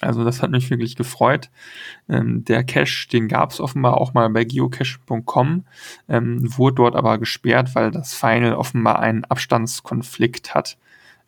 [0.00, 1.50] Also das hat mich wirklich gefreut.
[2.08, 5.64] Ähm, der Cache, den gab es offenbar auch mal bei geocache.com,
[6.08, 10.76] ähm, wurde dort aber gesperrt, weil das Final offenbar einen Abstandskonflikt hat.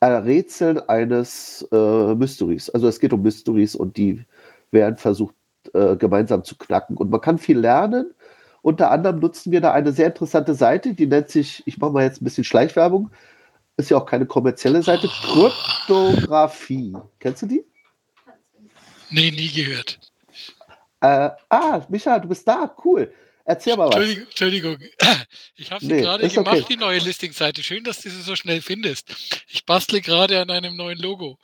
[0.00, 2.70] Errätseln eines äh, Mysteries.
[2.70, 4.24] Also es geht um Mysteries und die
[4.70, 5.34] werden versucht,
[5.74, 6.96] äh, gemeinsam zu knacken.
[6.96, 8.12] Und man kann viel lernen.
[8.62, 12.04] Unter anderem nutzen wir da eine sehr interessante Seite, die nennt sich, ich mache mal
[12.04, 13.10] jetzt ein bisschen Schleichwerbung,
[13.76, 16.94] ist ja auch keine kommerzielle Seite, Kryptographie.
[17.18, 17.64] Kennst du die?
[19.10, 19.98] Nee, nie gehört.
[21.00, 23.12] Äh, ah, Micha, du bist da, cool.
[23.44, 23.96] Erzähl mal was.
[23.96, 24.78] Entschuldigung, Entschuldigung.
[25.56, 26.66] Ich habe sie Nee, gerade gemacht, okay.
[26.70, 27.62] die neue Listing-Seite.
[27.62, 29.14] Schön, dass du sie so schnell findest.
[29.48, 31.38] Ich bastle gerade an einem neuen Logo.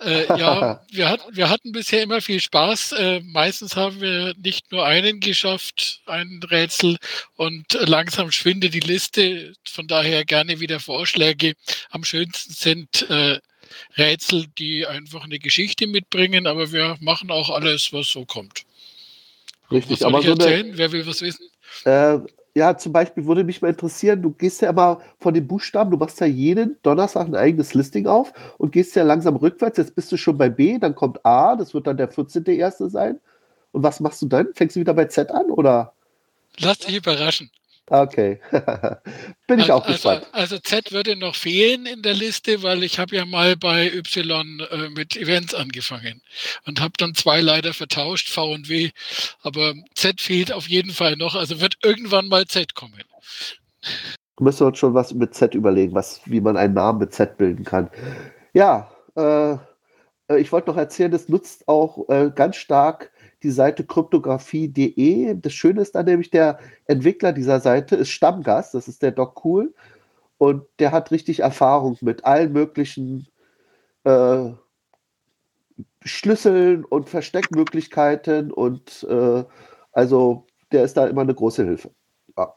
[0.00, 2.92] Äh, ja, wir, hat, wir hatten bisher immer viel Spaß.
[2.92, 6.98] Äh, meistens haben wir nicht nur einen geschafft, ein Rätsel,
[7.36, 9.54] und langsam schwindet die Liste.
[9.64, 11.54] Von daher gerne wieder Vorschläge.
[11.90, 13.38] Am schönsten sind äh,
[13.96, 18.64] Rätsel, die einfach eine Geschichte mitbringen, aber wir machen auch alles, was so kommt.
[19.72, 20.76] Richtig, Was soll aber ich so eine?
[20.76, 21.46] Wer will was wissen?
[21.84, 22.18] Äh,
[22.54, 25.96] ja, zum Beispiel würde mich mal interessieren, du gehst ja immer von den Buchstaben, du
[25.96, 29.78] machst ja jeden Donnerstag ein eigenes Listing auf und gehst ja langsam rückwärts.
[29.78, 32.44] Jetzt bist du schon bei B, dann kommt A, das wird dann der 14.
[32.44, 33.18] Erste sein.
[33.72, 34.52] Und was machst du dann?
[34.54, 35.94] Fängst du wieder bei Z an oder?
[36.58, 37.50] Lass dich überraschen.
[37.86, 38.40] Okay.
[39.46, 40.26] Bin ich Al- auch also, gespannt.
[40.32, 44.60] also Z würde noch fehlen in der Liste, weil ich habe ja mal bei Y
[44.70, 46.22] äh, mit Events angefangen
[46.64, 48.90] und habe dann zwei leider vertauscht, V und W.
[49.42, 53.02] Aber Z fehlt auf jeden Fall noch, also wird irgendwann mal Z kommen.
[54.40, 57.36] Müssen wir uns schon was mit Z überlegen, was, wie man einen Namen mit Z
[57.36, 57.90] bilden kann.
[58.54, 59.52] Ja, äh,
[60.32, 63.10] äh, ich wollte noch erzählen, das nutzt auch äh, ganz stark
[63.42, 65.34] die Seite kryptographie.de.
[65.34, 69.44] Das Schöne ist da nämlich, der Entwickler dieser Seite ist Stammgast, das ist der Doc
[69.44, 69.74] Cool.
[70.38, 73.28] Und der hat richtig Erfahrung mit allen möglichen
[74.04, 74.50] äh,
[76.04, 79.44] Schlüsseln und Versteckmöglichkeiten und äh,
[79.92, 81.90] also der ist da immer eine große Hilfe.
[82.36, 82.54] Ja.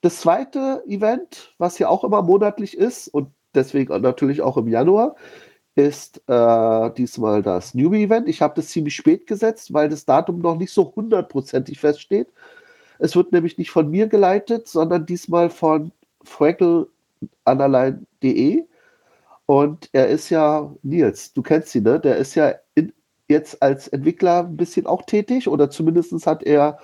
[0.00, 5.16] Das zweite Event, was ja auch immer monatlich ist und deswegen natürlich auch im Januar,
[5.76, 8.28] ist äh, diesmal das Newbie-Event.
[8.28, 12.28] Ich habe das ziemlich spät gesetzt, weil das Datum noch nicht so hundertprozentig feststeht.
[12.98, 15.90] Es wird nämlich nicht von mir geleitet, sondern diesmal von
[16.22, 16.88] frankl.de.
[19.46, 22.00] Und er ist ja, Nils, du kennst ihn, ne?
[22.00, 22.92] Der ist ja in,
[23.28, 26.78] jetzt als Entwickler ein bisschen auch tätig oder zumindest hat er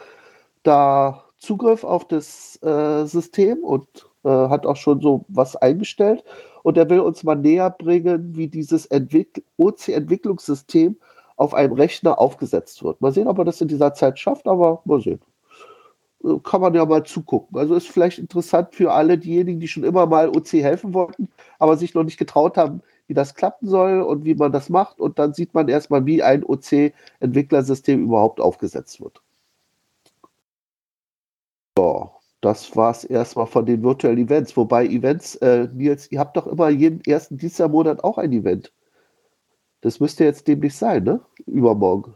[0.62, 3.86] da Zugriff auf das äh, System und
[4.24, 6.22] äh, hat auch schon so was eingestellt.
[6.62, 10.96] Und er will uns mal näher bringen, wie dieses Entwick OC-Entwicklungssystem
[11.36, 13.00] auf einem Rechner aufgesetzt wird.
[13.00, 15.20] Mal sehen, ob er das in dieser Zeit schafft, aber mal sehen.
[16.24, 17.58] Äh, Kann man ja mal zugucken.
[17.58, 21.76] Also ist vielleicht interessant für alle diejenigen, die schon immer mal OC helfen wollten, aber
[21.76, 25.00] sich noch nicht getraut haben, wie das klappen soll und wie man das macht.
[25.00, 29.22] Und dann sieht man erstmal, wie ein OC-Entwicklersystem überhaupt aufgesetzt wird.
[31.76, 32.10] So,
[32.40, 34.56] das war es erstmal von den virtuellen Events.
[34.56, 38.72] Wobei Events, äh, Nils, ihr habt doch immer jeden ersten Dienstagmonat auch ein Event.
[39.82, 41.20] Das müsste jetzt demnächst sein, ne?
[41.46, 42.14] Übermorgen.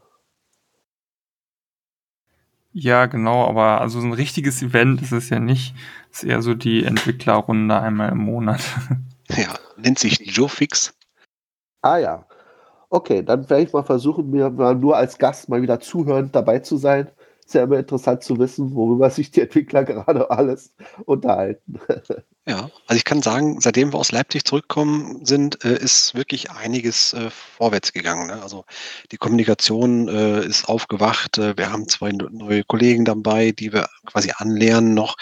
[2.72, 5.74] Ja, genau, aber also so ein richtiges Event ist es ja nicht.
[6.10, 8.60] Es ist eher so die Entwicklerrunde einmal im Monat.
[9.30, 10.92] Ja, nennt sich Joe-Fix.
[11.80, 12.26] Ah ja.
[12.90, 16.58] Okay, dann werde ich mal versuchen, mir mal nur als Gast mal wieder zuhörend dabei
[16.58, 17.10] zu sein.
[17.46, 20.74] Ist ja immer interessant zu wissen, worüber sich die Entwickler gerade alles
[21.04, 21.78] unterhalten.
[22.46, 27.14] Ja, also ich kann sagen, seitdem wir aus Leipzig zurückkommen sind, äh, ist wirklich einiges
[27.14, 28.26] äh, vorwärts gegangen.
[28.26, 28.42] Ne?
[28.42, 28.66] Also
[29.12, 31.38] die Kommunikation äh, ist aufgewacht.
[31.38, 35.16] Äh, wir haben zwei ne- neue Kollegen dabei, die wir quasi anlernen noch.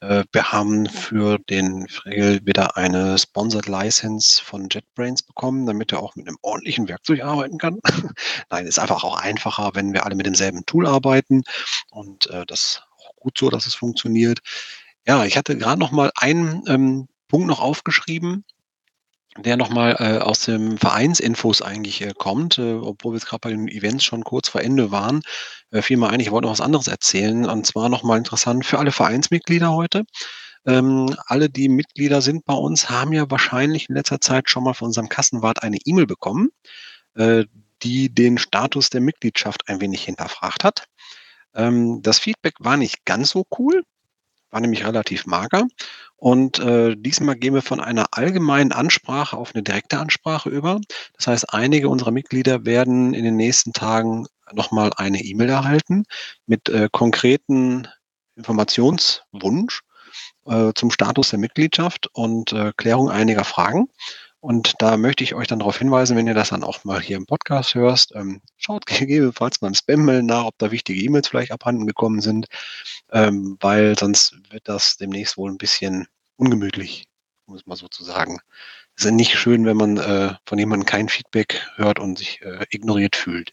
[0.00, 6.02] Äh, wir haben für den Fregel wieder eine Sponsored License von JetBrains bekommen, damit er
[6.02, 7.78] auch mit einem ordentlichen Werkzeug arbeiten kann.
[8.50, 11.44] Nein, ist einfach auch einfacher, wenn wir alle mit demselben Tool arbeiten.
[11.90, 14.40] Und äh, das ist auch gut so, dass es funktioniert.
[15.06, 18.44] Ja, ich hatte gerade noch mal einen ähm, Punkt noch aufgeschrieben,
[19.36, 23.40] der noch mal äh, aus dem Vereinsinfos eigentlich äh, kommt, äh, obwohl wir jetzt gerade
[23.40, 25.20] bei den Events schon kurz vor Ende waren.
[25.70, 27.44] Äh, fiel mir ein, ich wollte noch was anderes erzählen.
[27.46, 30.04] Und zwar noch mal interessant für alle Vereinsmitglieder heute.
[30.66, 34.74] Ähm, alle, die Mitglieder sind bei uns, haben ja wahrscheinlich in letzter Zeit schon mal
[34.74, 36.48] von unserem Kassenwart eine E-Mail bekommen,
[37.16, 37.44] äh,
[37.82, 40.86] die den Status der Mitgliedschaft ein wenig hinterfragt hat.
[41.54, 43.82] Ähm, das Feedback war nicht ganz so cool
[44.54, 45.66] war nämlich relativ mager.
[46.16, 50.80] Und äh, diesmal gehen wir von einer allgemeinen Ansprache auf eine direkte Ansprache über.
[51.16, 56.04] Das heißt, einige unserer Mitglieder werden in den nächsten Tagen nochmal eine E-Mail erhalten
[56.46, 57.88] mit äh, konkreten
[58.36, 59.82] Informationswunsch
[60.46, 63.88] äh, zum Status der Mitgliedschaft und äh, Klärung einiger Fragen.
[64.44, 67.16] Und da möchte ich euch dann darauf hinweisen, wenn ihr das dann auch mal hier
[67.16, 71.50] im Podcast hörst, ähm, schaut gegebenenfalls mal im Spam-Mail nach, ob da wichtige E-Mails vielleicht
[71.50, 72.48] abhanden gekommen sind,
[73.10, 77.06] ähm, weil sonst wird das demnächst wohl ein bisschen ungemütlich,
[77.46, 78.38] um es mal so zu sagen.
[78.98, 82.66] Es ist nicht schön, wenn man äh, von jemandem kein Feedback hört und sich äh,
[82.68, 83.52] ignoriert fühlt.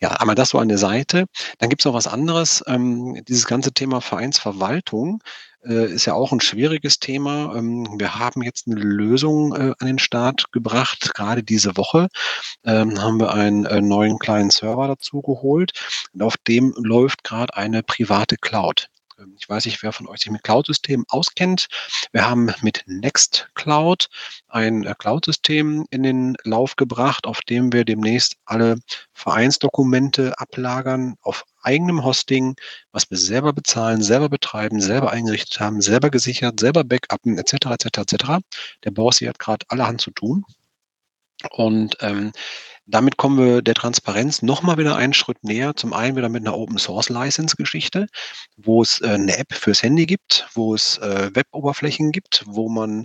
[0.00, 1.26] Ja, einmal das so an der Seite.
[1.58, 2.62] Dann gibt es noch was anderes.
[2.66, 5.22] Ähm, dieses ganze Thema Vereinsverwaltung
[5.64, 7.54] äh, ist ja auch ein schwieriges Thema.
[7.56, 11.14] Ähm, wir haben jetzt eine Lösung äh, an den Start gebracht.
[11.14, 12.08] Gerade diese Woche
[12.64, 15.72] ähm, haben wir einen äh, neuen kleinen Server dazu geholt.
[16.12, 18.88] Und auf dem läuft gerade eine private Cloud.
[19.22, 21.68] Ähm, Ich weiß nicht, wer von euch sich mit Cloud-Systemen auskennt.
[22.12, 24.08] Wir haben mit Nextcloud
[24.48, 28.78] ein äh, Cloud-System in den Lauf gebracht, auf dem wir demnächst alle
[29.12, 32.56] Vereinsdokumente ablagern auf eigenem Hosting,
[32.90, 37.98] was wir selber bezahlen, selber betreiben, selber eingerichtet haben, selber gesichert, selber backuppen, etc., etc.,
[37.98, 38.24] etc.
[38.84, 40.44] Der Boss hier hat gerade allerhand zu tun.
[41.50, 42.32] Und ähm,
[42.86, 45.74] damit kommen wir der Transparenz nochmal wieder einen Schritt näher.
[45.76, 48.06] Zum einen wieder mit einer Open Source License Geschichte,
[48.56, 53.04] wo es äh, eine App fürs Handy gibt, wo es äh, Web-Oberflächen gibt, wo man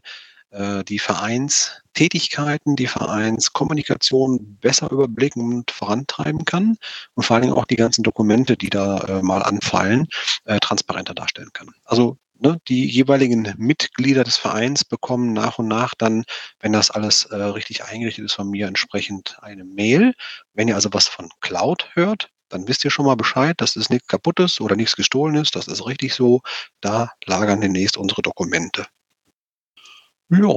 [0.50, 6.78] äh, die Vereinstätigkeiten, die Vereinskommunikation besser überblicken und vorantreiben kann
[7.14, 10.08] und vor allen Dingen auch die ganzen Dokumente, die da mal anfallen,
[10.62, 11.70] transparenter darstellen kann.
[11.84, 16.24] Also ne, die jeweiligen Mitglieder des Vereins bekommen nach und nach dann,
[16.60, 20.14] wenn das alles äh, richtig eingerichtet ist, von mir entsprechend eine Mail.
[20.54, 23.90] Wenn ihr also was von Cloud hört, dann wisst ihr schon mal Bescheid, dass es
[23.90, 25.56] nichts kaputtes oder nichts gestohlen ist.
[25.56, 26.42] Das ist richtig so.
[26.82, 28.88] Da lagern demnächst unsere Dokumente.
[30.30, 30.54] Ja,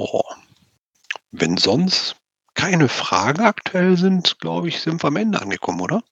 [1.32, 2.16] wenn sonst
[2.54, 6.02] keine Fragen aktuell sind, glaube ich, sind wir am Ende angekommen, oder?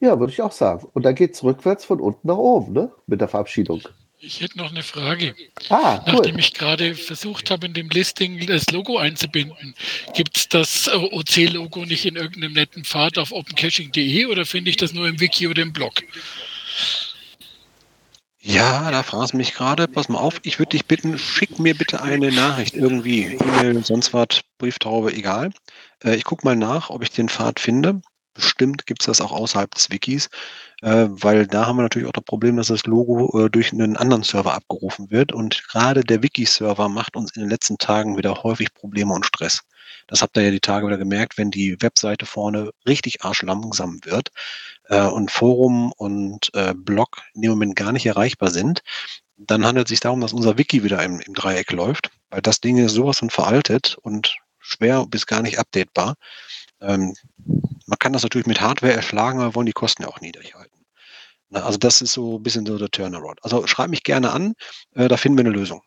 [0.00, 0.88] Ja, würde ich auch sagen.
[0.94, 2.92] Und dann geht es rückwärts von unten nach oben, ne?
[3.06, 3.82] Mit der Verabschiedung.
[4.22, 5.34] Ich hätte noch eine Frage.
[5.70, 6.12] Ah, cool.
[6.12, 9.74] Nachdem ich gerade versucht habe, in dem Listing das Logo einzubinden,
[10.14, 14.92] gibt es das OC-Logo nicht in irgendeinem netten Pfad auf opencaching.de oder finde ich das
[14.92, 16.02] nur im Wiki oder im Blog?
[18.42, 19.88] Ja, da fragst du mich gerade.
[19.88, 23.38] Pass mal auf, ich würde dich bitten, schick mir bitte eine Nachricht irgendwie.
[23.40, 25.50] E-Mail, sonst was, Brieftaube, egal.
[26.04, 28.02] Äh, ich gucke mal nach, ob ich den Pfad finde.
[28.40, 30.30] Bestimmt gibt es das auch außerhalb des Wikis,
[30.80, 33.98] äh, weil da haben wir natürlich auch das Problem, dass das Logo äh, durch einen
[33.98, 35.32] anderen Server abgerufen wird.
[35.32, 39.60] Und gerade der Wiki-Server macht uns in den letzten Tagen wieder häufig Probleme und Stress.
[40.06, 44.30] Das habt ihr ja die Tage wieder gemerkt, wenn die Webseite vorne richtig arschlangsam wird
[44.88, 48.82] äh, und Forum und äh, Blog in dem Moment gar nicht erreichbar sind,
[49.36, 52.60] dann handelt es sich darum, dass unser Wiki wieder im, im Dreieck läuft, weil das
[52.60, 56.14] Ding ist sowas von veraltet und schwer bis gar nicht updatebar.
[56.80, 57.14] Ähm,
[57.90, 60.54] man kann das natürlich mit Hardware erschlagen, aber wir wollen die Kosten ja auch niedrig
[60.54, 60.86] halten.
[61.48, 63.42] Na, also das ist so ein bisschen so der Turnaround.
[63.42, 64.54] Also schreib mich gerne an,
[64.94, 65.82] äh, da finden wir eine Lösung.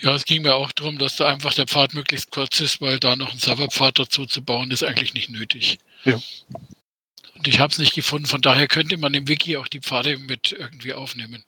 [0.00, 2.98] Ja, es ging mir auch darum, dass da einfach der Pfad möglichst kurz ist, weil
[2.98, 5.78] da noch ein Serverpfad dazu zu bauen, ist eigentlich nicht nötig.
[6.04, 6.18] Ja.
[7.36, 10.18] Und ich habe es nicht gefunden, von daher könnte man im Wiki auch die Pfade
[10.18, 11.44] mit irgendwie aufnehmen,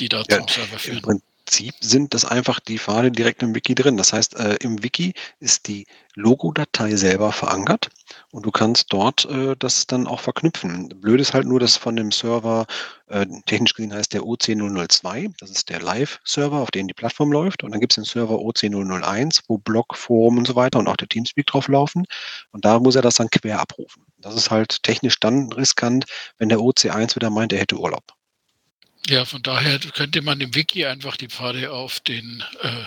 [0.00, 1.22] die da Ja, zum Server führen.
[1.52, 3.98] Prinzip sind das einfach die Pfade direkt im Wiki drin.
[3.98, 5.84] Das heißt, äh, im Wiki ist die
[6.14, 7.90] Logo-Datei selber verankert
[8.30, 10.88] und du kannst dort äh, das dann auch verknüpfen.
[10.88, 12.64] Blöd ist halt nur, dass von dem Server,
[13.08, 17.64] äh, technisch gesehen heißt der OC002, das ist der Live-Server, auf dem die Plattform läuft.
[17.64, 20.96] Und dann gibt es den Server OC001, wo Blog, Forum und so weiter und auch
[20.96, 22.06] der Teamspeak drauf laufen.
[22.52, 24.06] Und da muss er das dann quer abrufen.
[24.16, 26.06] Das ist halt technisch dann riskant,
[26.38, 28.04] wenn der OC1 wieder meint, er hätte Urlaub.
[29.08, 32.84] Ja, von daher könnte man im Wiki einfach die Pfade auf den äh,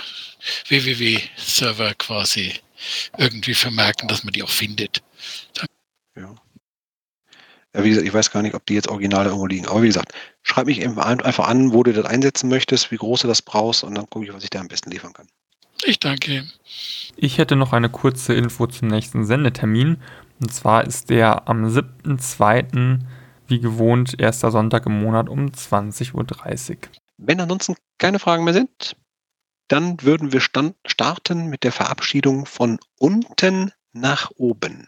[0.69, 2.53] www-Server quasi
[3.17, 5.01] irgendwie vermerken, dass man die auch findet.
[6.15, 6.35] Ja.
[7.73, 9.67] Ja, wie gesagt, ich weiß gar nicht, ob die jetzt original irgendwo liegen.
[9.67, 10.13] Aber wie gesagt,
[10.43, 13.95] schreib mich einfach an, wo du das einsetzen möchtest, wie groß du das brauchst und
[13.95, 15.27] dann gucke ich, was ich da am besten liefern kann.
[15.83, 16.47] Ich danke.
[17.17, 19.97] Ich hätte noch eine kurze Info zum nächsten Sendetermin.
[20.39, 22.99] Und zwar ist der am 7.2.
[23.47, 26.77] wie gewohnt erster Sonntag im Monat um 20.30 Uhr.
[27.17, 28.95] Wenn ansonsten keine Fragen mehr sind,
[29.67, 34.87] dann würden wir starten mit der Verabschiedung von unten nach oben.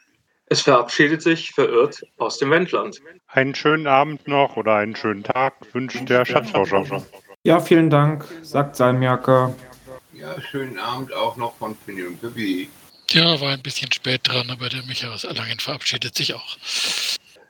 [0.49, 3.01] Es verabschiedet sich verirrt aus dem Wendland.
[3.27, 7.03] Einen schönen Abend noch oder einen schönen Tag wünscht der Schatzforscher.
[7.43, 9.53] Ja, vielen Dank, sagt Salmiaker.
[10.13, 12.69] Ja, schönen Abend auch noch von Finny und Bibi.
[13.11, 16.57] Ja, war ein bisschen spät dran, aber der Micha aus Erlangen verabschiedet sich auch.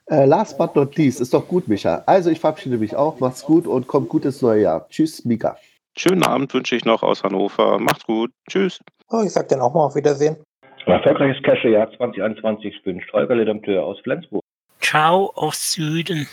[0.09, 2.03] Äh, last but not least, ist doch gut, Micha.
[2.05, 3.19] Also ich verabschiede mich auch.
[3.19, 4.87] Macht's gut und kommt gut ins neue Jahr.
[4.89, 5.57] Tschüss, Mika.
[5.97, 7.77] Schönen Abend wünsche ich noch aus Hannover.
[7.79, 8.31] Macht's gut.
[8.49, 8.79] Tschüss.
[9.09, 10.37] Oh, ich sag dann auch mal auf Wiedersehen.
[10.85, 14.41] Erfolgreiches Cache-Jahr 2021 wünscht Holger Ledamteur aus Flensburg.
[14.79, 16.27] Ciao aus Süden.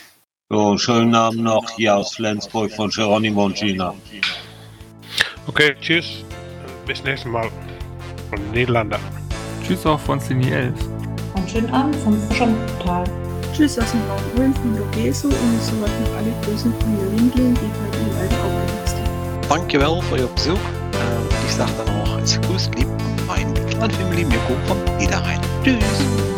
[0.49, 3.93] So, schönen Abend noch hier aus Flensburg von Geronimo und Gina.
[5.49, 6.25] Okay, tschüss.
[6.87, 7.49] Bis nächstes Mal.
[8.31, 8.99] Von Niederlande.
[9.67, 10.75] Tschüss auch von Cine 11.
[11.35, 13.05] Und schönen Abend vom Fischerntal.
[13.55, 17.61] Tschüss aus dem Raum Ulm von Logeso und soweit noch alle Grüßen von Lindlin, die
[17.61, 19.49] bei ihm alten aufgewachsen ist.
[19.49, 20.57] Dankjewel voor je bezoek.
[20.57, 22.89] Uh, und ich sage dann auch, es grüßt lieb
[23.29, 25.41] mein Clan Family Mirko vom Niederrhein.
[25.63, 26.34] Tschüss.